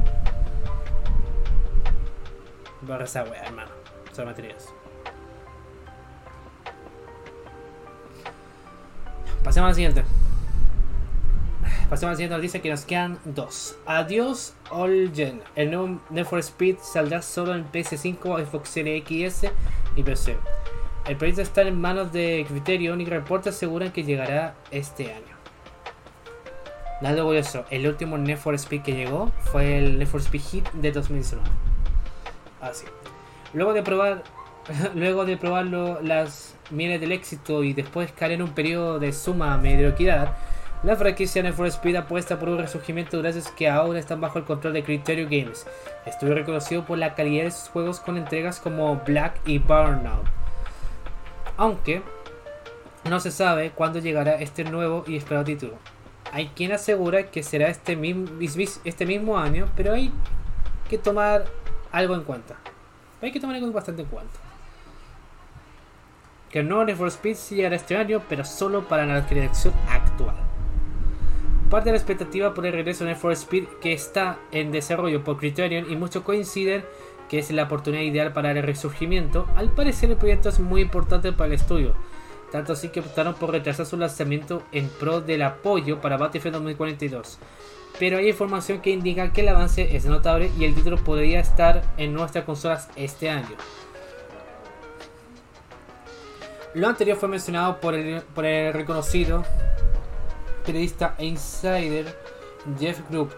[2.82, 3.70] Borra esa wea, hermano.
[4.12, 4.74] Son materiales.
[9.44, 10.04] Pasemos a la siguiente.
[11.92, 13.78] Pasemos a la siguiente noticia que nos quedan dos.
[13.86, 15.44] Adiós All Gen.
[15.56, 19.46] El nuevo Need for Speed saldrá solo en PS5, Xbox Series X
[19.96, 20.38] y PC.
[21.10, 25.40] El proyecto está en manos de Criterion y reportes aseguran que llegará este año.
[27.02, 30.70] Nada curioso, el último Need for Speed que llegó fue el Need for Speed Hit
[30.74, 31.50] de 2019.
[32.62, 32.86] Así.
[33.56, 34.22] Luego de probar
[34.94, 39.58] luego de probarlo las mieles del éxito y después caer en un periodo de suma
[39.58, 40.38] mediocridad,
[40.84, 44.46] la franquicia Need for Speed apuesta por un resurgimiento gracias que ahora están bajo el
[44.46, 45.66] control de Criterion Games.
[46.06, 50.39] Estuvo reconocido por la calidad de sus juegos con entregas como Black y Burnout
[51.60, 52.02] aunque
[53.10, 55.74] no se sabe cuándo llegará este nuevo y esperado título.
[56.32, 58.28] Hay quien asegura que será este mismo,
[58.86, 60.10] este mismo año, pero hay
[60.90, 61.46] que tomar
[61.92, 62.56] algo en cuenta.
[63.22, 64.40] Hay que tomar algo bastante en cuenta.
[66.50, 70.36] Que no Need for Speed llegará este año, pero solo para la generación actual.
[71.70, 75.26] Parte de la expectativa por el regreso de Need for Speed que está en desarrollo
[75.26, 76.86] por Criterion y muchos coinciden
[77.30, 81.32] que es la oportunidad ideal para el resurgimiento, al parecer el proyecto es muy importante
[81.32, 81.94] para el estudio,
[82.52, 87.38] tanto así que optaron por retrasar su lanzamiento en pro del apoyo para Battlefield 2042.
[88.00, 91.84] Pero hay información que indica que el avance es notable y el título podría estar
[91.98, 93.56] en nuestras consolas este año.
[96.74, 99.44] Lo anterior fue mencionado por el, por el reconocido
[100.66, 102.16] periodista e insider
[102.80, 103.34] Jeff Group,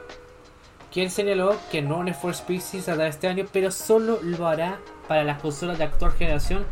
[0.91, 5.23] quien señaló que no Need for Speed saldrá este año, pero solo lo hará para
[5.23, 6.65] las consolas de actual generación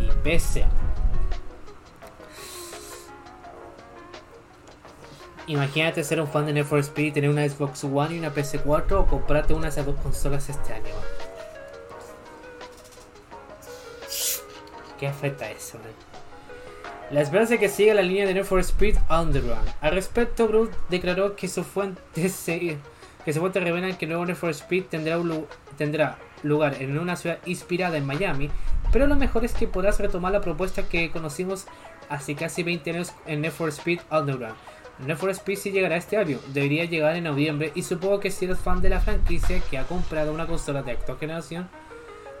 [0.00, 0.64] y PC.
[5.48, 8.92] Imagínate ser un fan de Need for Speed, tener una Xbox One y una PS4
[8.92, 10.94] o comprarte una de esas dos consolas este año.
[14.98, 15.78] ¿Qué afecta eso?
[17.10, 19.68] La esperanza que siga la línea de Need for Speed Underground.
[19.80, 22.78] Al respecto, Groot declaró que su fuente se
[23.26, 25.18] que se fuentes revelan que el nuevo Need for Speed tendrá,
[25.76, 28.50] tendrá lugar en una ciudad inspirada en Miami,
[28.92, 31.66] pero lo mejor es que podrás retomar la propuesta que conocimos
[32.08, 34.54] hace casi 20 años en Need for Speed Underground.
[35.00, 38.44] Need for Speed sí llegará este año, debería llegar en noviembre y supongo que si
[38.44, 41.68] eres fan de la franquicia que ha comprado una consola de actual generación,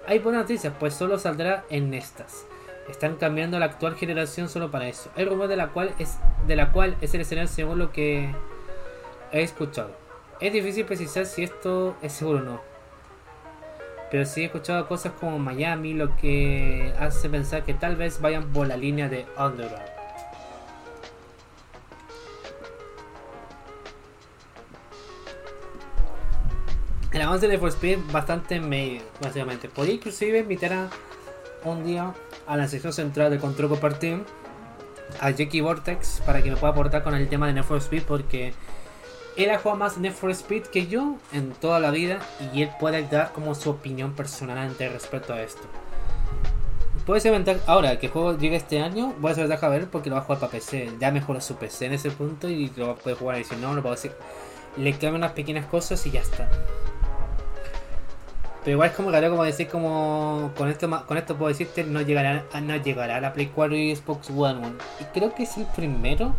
[0.06, 2.46] hay buenas noticias, pues solo saldrá en estas.
[2.88, 5.10] Están cambiando la actual generación solo para eso.
[5.16, 6.16] El rumor de la cual es,
[6.46, 8.32] de la cual es el escenario según lo que
[9.32, 10.05] he escuchado.
[10.38, 12.60] Es difícil precisar si esto es seguro o no.
[14.10, 18.52] Pero sí he escuchado cosas como Miami, lo que hace pensar que tal vez vayan
[18.52, 19.96] por la línea de Underground.
[27.12, 29.70] El avance de For Speed bastante medio, básicamente.
[29.70, 30.90] Podría inclusive invitar a
[31.64, 32.12] un día
[32.46, 34.22] a la sección central de Control Compartir
[35.20, 38.52] a Jackie Vortex para que me pueda aportar con el tema de Need Speed porque
[39.36, 42.20] él ha jugado más Need for Speed que yo en toda la vida
[42.52, 45.62] y él puede dar como su opinión personal ante respecto a esto.
[47.04, 47.60] Puede ser ventaja.
[47.66, 50.22] Ahora que el juego llega este año, a ser ventaja a ver porque lo va
[50.22, 50.90] a jugar para PC.
[50.98, 53.82] Ya mejora su PC en ese punto y lo puede jugar y si no, lo
[53.82, 54.12] puedo decir.
[54.76, 56.48] Le cambia unas pequeñas cosas y ya está.
[58.64, 62.00] Pero igual es como raro como decir como con esto con esto puedo decirte no
[62.00, 64.72] llegará no llegará a la Play 4 y Xbox One.
[65.00, 66.34] Y creo que es el primero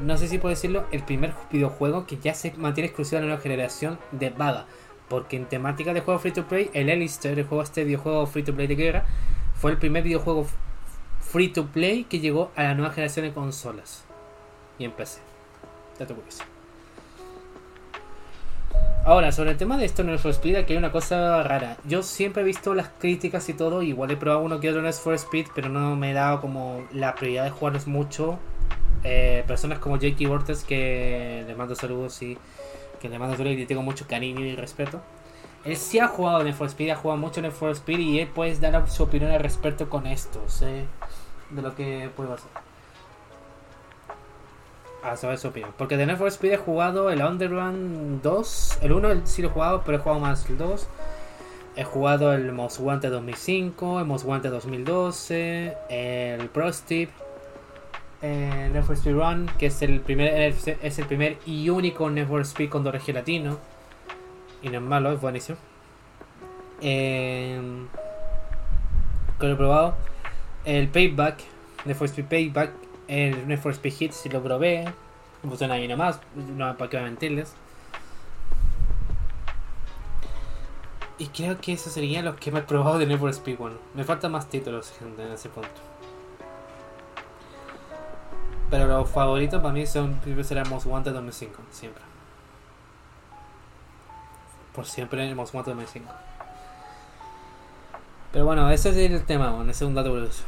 [0.00, 3.28] no sé si puedo decirlo, el primer videojuego que ya se mantiene exclusivo de la
[3.28, 4.66] nueva generación de Vaga.
[5.08, 8.42] Porque en temática de juego free to play, el Elister, el juego este videojuego free
[8.42, 9.04] to play de guerra,
[9.54, 10.46] fue el primer videojuego
[11.20, 14.04] free to play que llegó a la nueva generación de consolas.
[14.78, 15.20] Y en PC.
[15.98, 16.44] Dato curioso.
[19.06, 21.76] Ahora, sobre el tema de esto el for Speed, aquí hay una cosa rara.
[21.84, 24.92] Yo siempre he visto las críticas y todo, igual he probado uno que otro el
[24.94, 28.38] for Speed, pero no me he dado como la prioridad de jugarlos mucho.
[29.02, 32.38] Eh, personas como Jakey Bortes, que le mando saludos y
[33.00, 35.00] que le mando saludos y tengo mucho cariño y respeto.
[35.64, 37.98] Él sí ha jugado en el for Speed, ha jugado mucho en el for Speed
[37.98, 40.84] y él puede dar su opinión al respecto con esto, ¿sí?
[41.50, 42.64] de lo que puede pasar
[45.04, 45.72] a saber su opinión.
[45.76, 48.78] Porque de Need for Speed he jugado el Underground 2.
[48.82, 50.88] El 1 sí lo he jugado, pero he jugado más el 2.
[51.76, 57.10] He jugado el Most Wanted 2005, el Most Wanted 2012, el Pro Steve,
[58.24, 62.70] el Need Run, que es el primer es el primer y único Need for Speed
[62.70, 63.58] con doble latino.
[64.62, 65.58] Y no es malo, es buenísimo.
[66.80, 67.60] Eh,
[69.38, 69.94] que lo he probado.
[70.64, 71.40] El Payback,
[71.84, 72.70] Need for Payback,
[73.08, 74.86] el Need for Speed Hit si lo probé.
[75.42, 76.20] Funciona ahí nomás.
[76.34, 77.54] No para qué mentirles.
[81.18, 83.76] Y creo que esos serían los que me he probado de Need for Speed 1.
[83.94, 85.93] Me faltan más títulos, gente, en ese punto.
[88.74, 92.02] Pero los favoritos para mí son será Most Wanted 2005, siempre.
[94.74, 96.12] Por siempre el Most Wanted 2005.
[98.32, 100.42] Pero bueno, ese es el tema, bueno, ese es un dato curioso.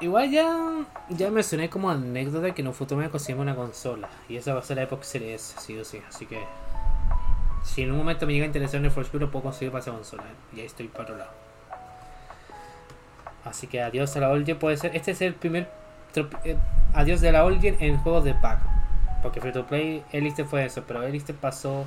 [0.00, 0.58] Igual ya,
[1.08, 4.08] ya mencioné como anécdota que en un futuro me conseguimos una consola.
[4.28, 6.02] Y esa va a ser la Xbox Series, sí o sí.
[6.08, 6.42] Así que
[7.62, 9.82] si en un momento me llega a interesar en el Force lo puedo conseguir para
[9.82, 10.24] esa consola.
[10.52, 11.30] Y ahí estoy para otro lado.
[13.44, 14.96] Así que adiós a la Olgen puede ser.
[14.96, 15.70] Este es el primer
[16.44, 16.56] eh,
[16.94, 18.60] adiós de la Olgen en juegos de pack.
[19.22, 21.86] Porque Free to Play, Elite fue eso, pero Elite pasó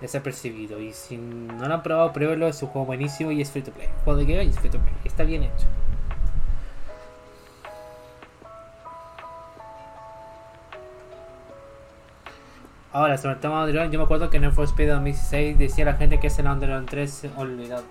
[0.00, 0.80] desapercibido.
[0.80, 3.72] Y si no lo han probado, pruébelo, es un juego buenísimo y es Free to
[3.72, 3.88] Play.
[4.04, 4.94] Juego de guerra y es Free to Play.
[5.04, 5.66] Está bien hecho.
[12.92, 15.58] Ahora, sobre el tema de Underground, yo me acuerdo que en el For Speed 2016
[15.58, 17.84] decía la gente que es el Underground 3 olvidado.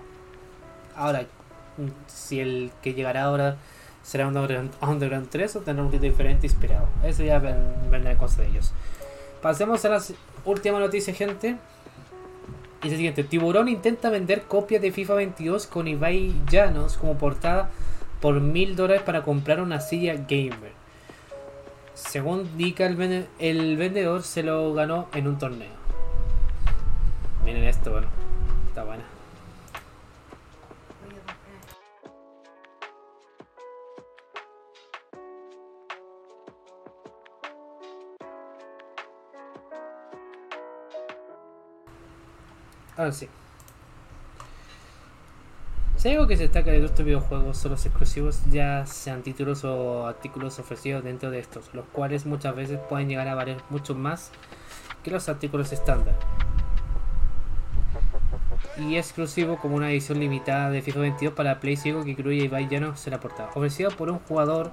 [0.94, 1.22] Ahora,
[2.06, 3.56] si el que llegará ahora
[4.02, 6.88] será un Underground, 3 o tendrá un título diferente inspirado.
[7.04, 8.72] Eso ya vendrá cosa de ellos.
[9.42, 10.02] Pasemos a la
[10.44, 11.56] última noticia, gente.
[12.82, 17.16] Y es el siguiente: Tiburón intenta vender copias de FIFA 22 con Ibai Llanos como
[17.18, 17.70] portada
[18.20, 20.72] por mil dólares para comprar una silla gamer.
[21.94, 25.80] Según indica el, el vendedor, se lo ganó en un torneo.
[27.44, 28.08] Miren esto, bueno,
[28.68, 29.04] está buena.
[43.00, 43.30] Ahora sí.
[45.96, 49.64] Si hay algo que se destaca de estos videojuegos son los exclusivos, ya sean títulos
[49.64, 53.94] o artículos ofrecidos dentro de estos, los cuales muchas veces pueden llegar a valer mucho
[53.94, 54.32] más
[55.02, 56.14] que los artículos estándar.
[58.76, 62.68] Y exclusivo como una edición limitada de FIFA 22 para Play 5 que incluye Ibai
[62.68, 63.48] Llano se la portada.
[63.54, 64.72] Ofrecido por un jugador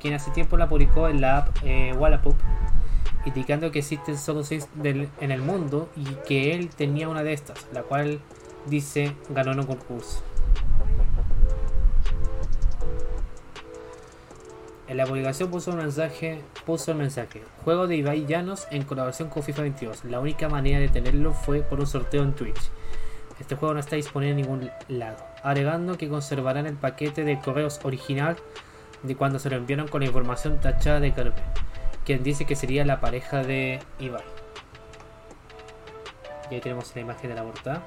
[0.00, 2.36] quien hace tiempo la publicó en la app eh, Wallapop,
[3.26, 4.68] indicando que existen solo 6
[5.20, 8.20] en el mundo y que él tenía una de estas, la cual
[8.66, 10.22] dice ganó en un concurso.
[14.88, 19.28] En la publicación puso un mensaje, puso el mensaje, juego de Ibai Llanos en colaboración
[19.28, 20.04] con FIFA 22.
[20.04, 22.70] La única manera de tenerlo fue por un sorteo en Twitch.
[23.40, 27.80] Este juego no está disponible en ningún lado, agregando que conservarán el paquete de correos
[27.82, 28.36] original
[29.02, 31.42] de cuando se lo enviaron con la información tachada de Carpe,
[32.06, 34.22] quien dice que sería la pareja de Ibai.
[36.50, 37.82] Y ahí tenemos la imagen de la portada.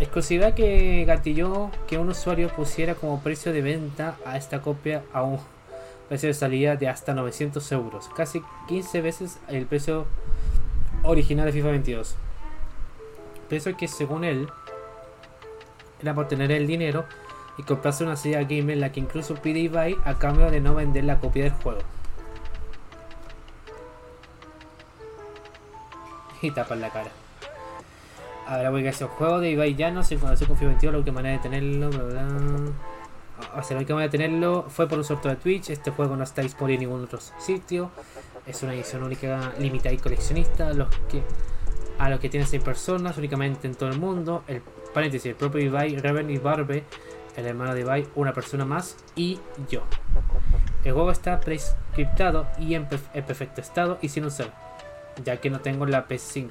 [0.00, 5.22] Exclusividad que gatilló que un usuario pusiera como precio de venta a esta copia a
[5.22, 5.38] un
[6.08, 10.06] precio de salida de hasta 900 euros, casi 15 veces el precio
[11.04, 12.16] original de FIFA 22.
[13.48, 14.48] Precio que según él
[16.00, 17.04] era por tener el dinero
[17.62, 21.04] y comprarse una silla gamer la que incluso pide eBay a cambio de no vender
[21.04, 21.80] la copia del juego.
[26.42, 27.10] Y tapan la cara.
[28.48, 30.98] A ver, voy a hacer un juego de Ibai Llanos en Fundación Confío 22, la
[30.98, 32.26] única manera de tenerlo, bla, bla.
[33.56, 35.70] O sea, la única manera de tenerlo fue por un sorteo de Twitch.
[35.70, 37.90] Este juego no está disponible en ningún otro sitio.
[38.44, 40.72] Es una edición única, limitada y coleccionista.
[40.72, 41.22] Los que,
[41.98, 44.42] a los que tienen 6 personas, únicamente en todo el mundo.
[44.48, 46.84] El paréntesis, el propio Ibai, Reven y Barbe,
[47.36, 49.82] el hermano de Ibai, una persona más y yo.
[50.84, 54.52] El juego está prescriptado y en, perfecto estado y sin usar,
[55.24, 56.50] ya que no tengo la PS5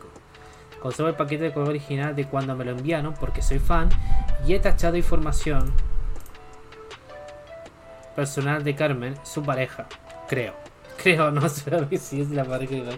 [0.81, 3.89] Conservo el paquete de correo original de cuando me lo enviaron porque soy fan
[4.47, 5.71] y he tachado información
[8.15, 9.85] personal de Carmen, su pareja.
[10.27, 10.53] Creo.
[11.03, 12.97] Creo, no sé si es la pareja de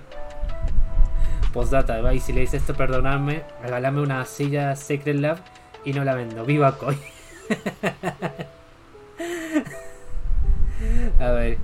[1.51, 5.38] Postdata, y si le dice esto, perdonadme, regálame una silla Secret Lab
[5.86, 6.45] y no la vendo.
[6.45, 6.97] Viva Coy.
[11.19, 11.57] A ver.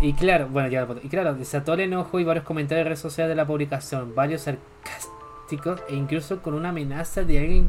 [0.00, 3.30] Y claro, bueno, ya Y claro, desató el enojo y varios comentarios en redes sociales
[3.30, 7.68] de la publicación, varios sarcásticos e incluso con una amenaza de alguien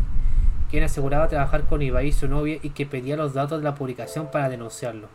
[0.71, 3.75] quien aseguraba trabajar con Ibai y su novia y que pedía los datos de la
[3.75, 5.07] publicación para denunciarlo.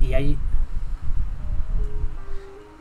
[0.00, 0.36] Y hay.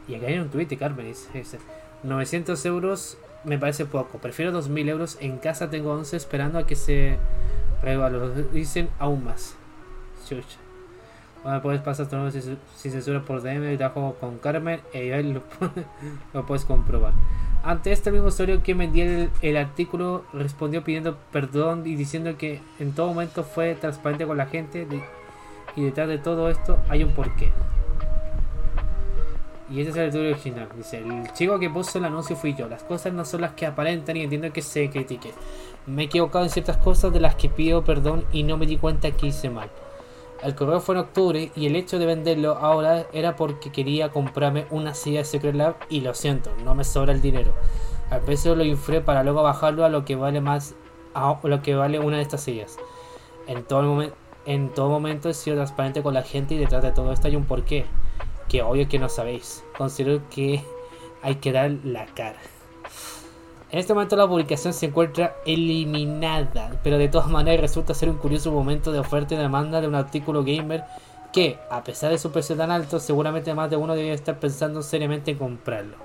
[0.07, 1.59] Y aquí hay un tweet Carmen, dice:
[2.01, 4.17] 900 euros me parece poco.
[4.17, 5.17] Prefiero 2000 euros.
[5.21, 7.17] En casa tengo 11 esperando a que se
[8.51, 9.55] Dicen aún más.
[10.27, 10.57] Chucha.
[11.43, 15.31] Bueno, puedes pasar tu nombre sin censura por DM y trabajo con Carmen y ahí
[15.31, 15.43] lo,
[16.33, 17.13] lo, puedes comprobar.
[17.63, 22.61] Ante este mismo usuario que me el, el, artículo respondió pidiendo perdón y diciendo que
[22.79, 24.87] en todo momento fue transparente con la gente
[25.75, 27.51] y detrás de todo esto hay un porqué.
[29.69, 30.69] Y ese es el título original.
[30.75, 32.67] Dice, el chico que puso el anuncio fui yo.
[32.67, 35.33] Las cosas no son las que aparentan y entiendo que se critique.
[35.87, 38.77] Me he equivocado en ciertas cosas de las que pido perdón y no me di
[38.77, 39.69] cuenta que hice mal.
[40.43, 44.67] El correo fue en octubre y el hecho de venderlo ahora era porque quería comprarme
[44.69, 47.53] una silla de Secret Lab y lo siento, no me sobra el dinero.
[48.11, 50.75] Al precio lo inflé para luego bajarlo a lo que vale más
[51.15, 52.77] a lo que vale una de estas sillas.
[53.47, 56.91] En todo, momento, en todo momento he sido transparente con la gente y detrás de
[56.91, 57.85] todo esto hay un porqué
[58.49, 59.63] que obvio que no sabéis.
[59.77, 60.63] Considero que
[61.21, 62.39] hay que dar la cara.
[63.71, 68.17] En este momento la publicación se encuentra eliminada, pero de todas maneras resulta ser un
[68.17, 70.83] curioso momento de oferta y demanda de un artículo gamer
[71.33, 74.81] que, a pesar de su precio tan alto, seguramente más de uno debería estar pensando
[74.81, 75.97] seriamente en comprarlo.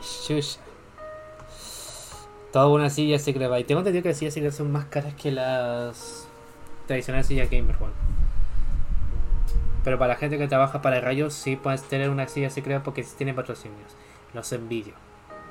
[0.00, 0.60] Shusha.
[2.52, 3.58] Toda una silla se creva.
[3.58, 6.28] Y tengo entendido que las sillas son más caras que las
[6.86, 7.94] tradicionales sillas gamer, bueno.
[9.86, 13.04] Pero para la gente que trabaja para rayos, sí puedes tener una silla secreta porque
[13.04, 13.94] sí tiene patrocinios.
[14.34, 14.94] Los envidio.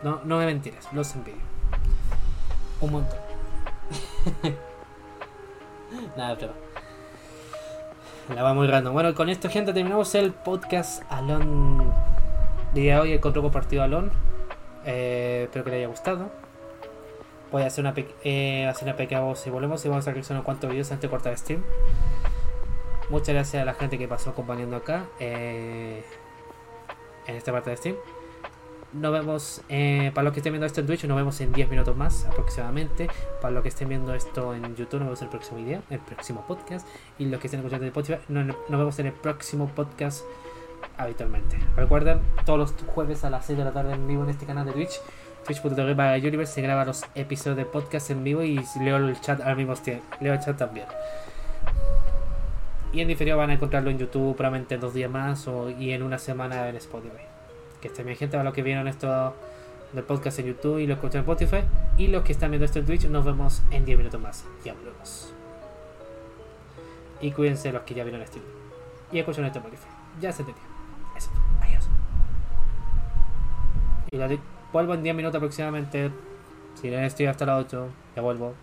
[0.04, 1.40] No, no me mentiras, los envidio.
[2.82, 3.18] Un montón.
[6.18, 6.52] Nada, pero.
[8.36, 8.92] La va muy random.
[8.92, 11.90] Bueno, con esto, gente, terminamos el podcast Alon.
[12.74, 14.12] Día de hoy el control compartido Alon.
[14.86, 16.30] Eh, espero que le haya gustado.
[17.54, 17.94] Voy a hacer una,
[18.26, 21.04] eh, hacer una pequeña voz y volvemos y vamos a realizar unos cuantos videos antes
[21.04, 21.64] de cortar Steam.
[23.10, 26.04] Muchas gracias a la gente que pasó acompañando acá eh,
[27.28, 27.96] en esta parte de Steam.
[28.94, 31.70] Nos vemos, eh, para los que estén viendo esto en Twitch, nos vemos en 10
[31.70, 33.10] minutos más aproximadamente.
[33.42, 36.00] Para los que estén viendo esto en YouTube, nos vemos en el próximo video, el
[36.00, 36.88] próximo podcast.
[37.20, 40.24] Y los que estén escuchando en Spotify, nos, nos vemos en el próximo podcast
[40.98, 41.60] habitualmente.
[41.76, 44.66] Recuerden, todos los jueves a las 6 de la tarde en vivo en este canal
[44.66, 45.02] de Twitch.
[45.46, 49.42] Twitch.tv para Universe se graba los episodios de podcast en vivo y leo el chat
[49.42, 50.06] al mismo tiempo.
[50.20, 50.88] Leo el chat también.
[52.96, 56.02] Y en diferido van a encontrarlo en YouTube probablemente dos días más o, y en
[56.02, 57.26] una semana en Spotify.
[57.82, 59.36] Que estén bien gente, para los que vieron esto
[59.92, 61.66] del podcast en YouTube y lo escuchan en Spotify.
[61.98, 64.46] Y los que están viendo esto en Twitch, nos vemos en 10 minutos más.
[64.64, 65.34] Ya volvemos.
[67.20, 68.56] Y cuídense los que ya vieron este video.
[69.12, 69.90] Y escuchan esto en Spotify.
[70.22, 70.64] Ya se entendió.
[71.18, 71.32] Eso.
[71.62, 71.90] Adiós.
[74.10, 74.40] Y
[74.72, 76.12] vuelvo en 10 minutos aproximadamente.
[76.76, 78.54] Si no estoy hasta las 8, ya vuelvo.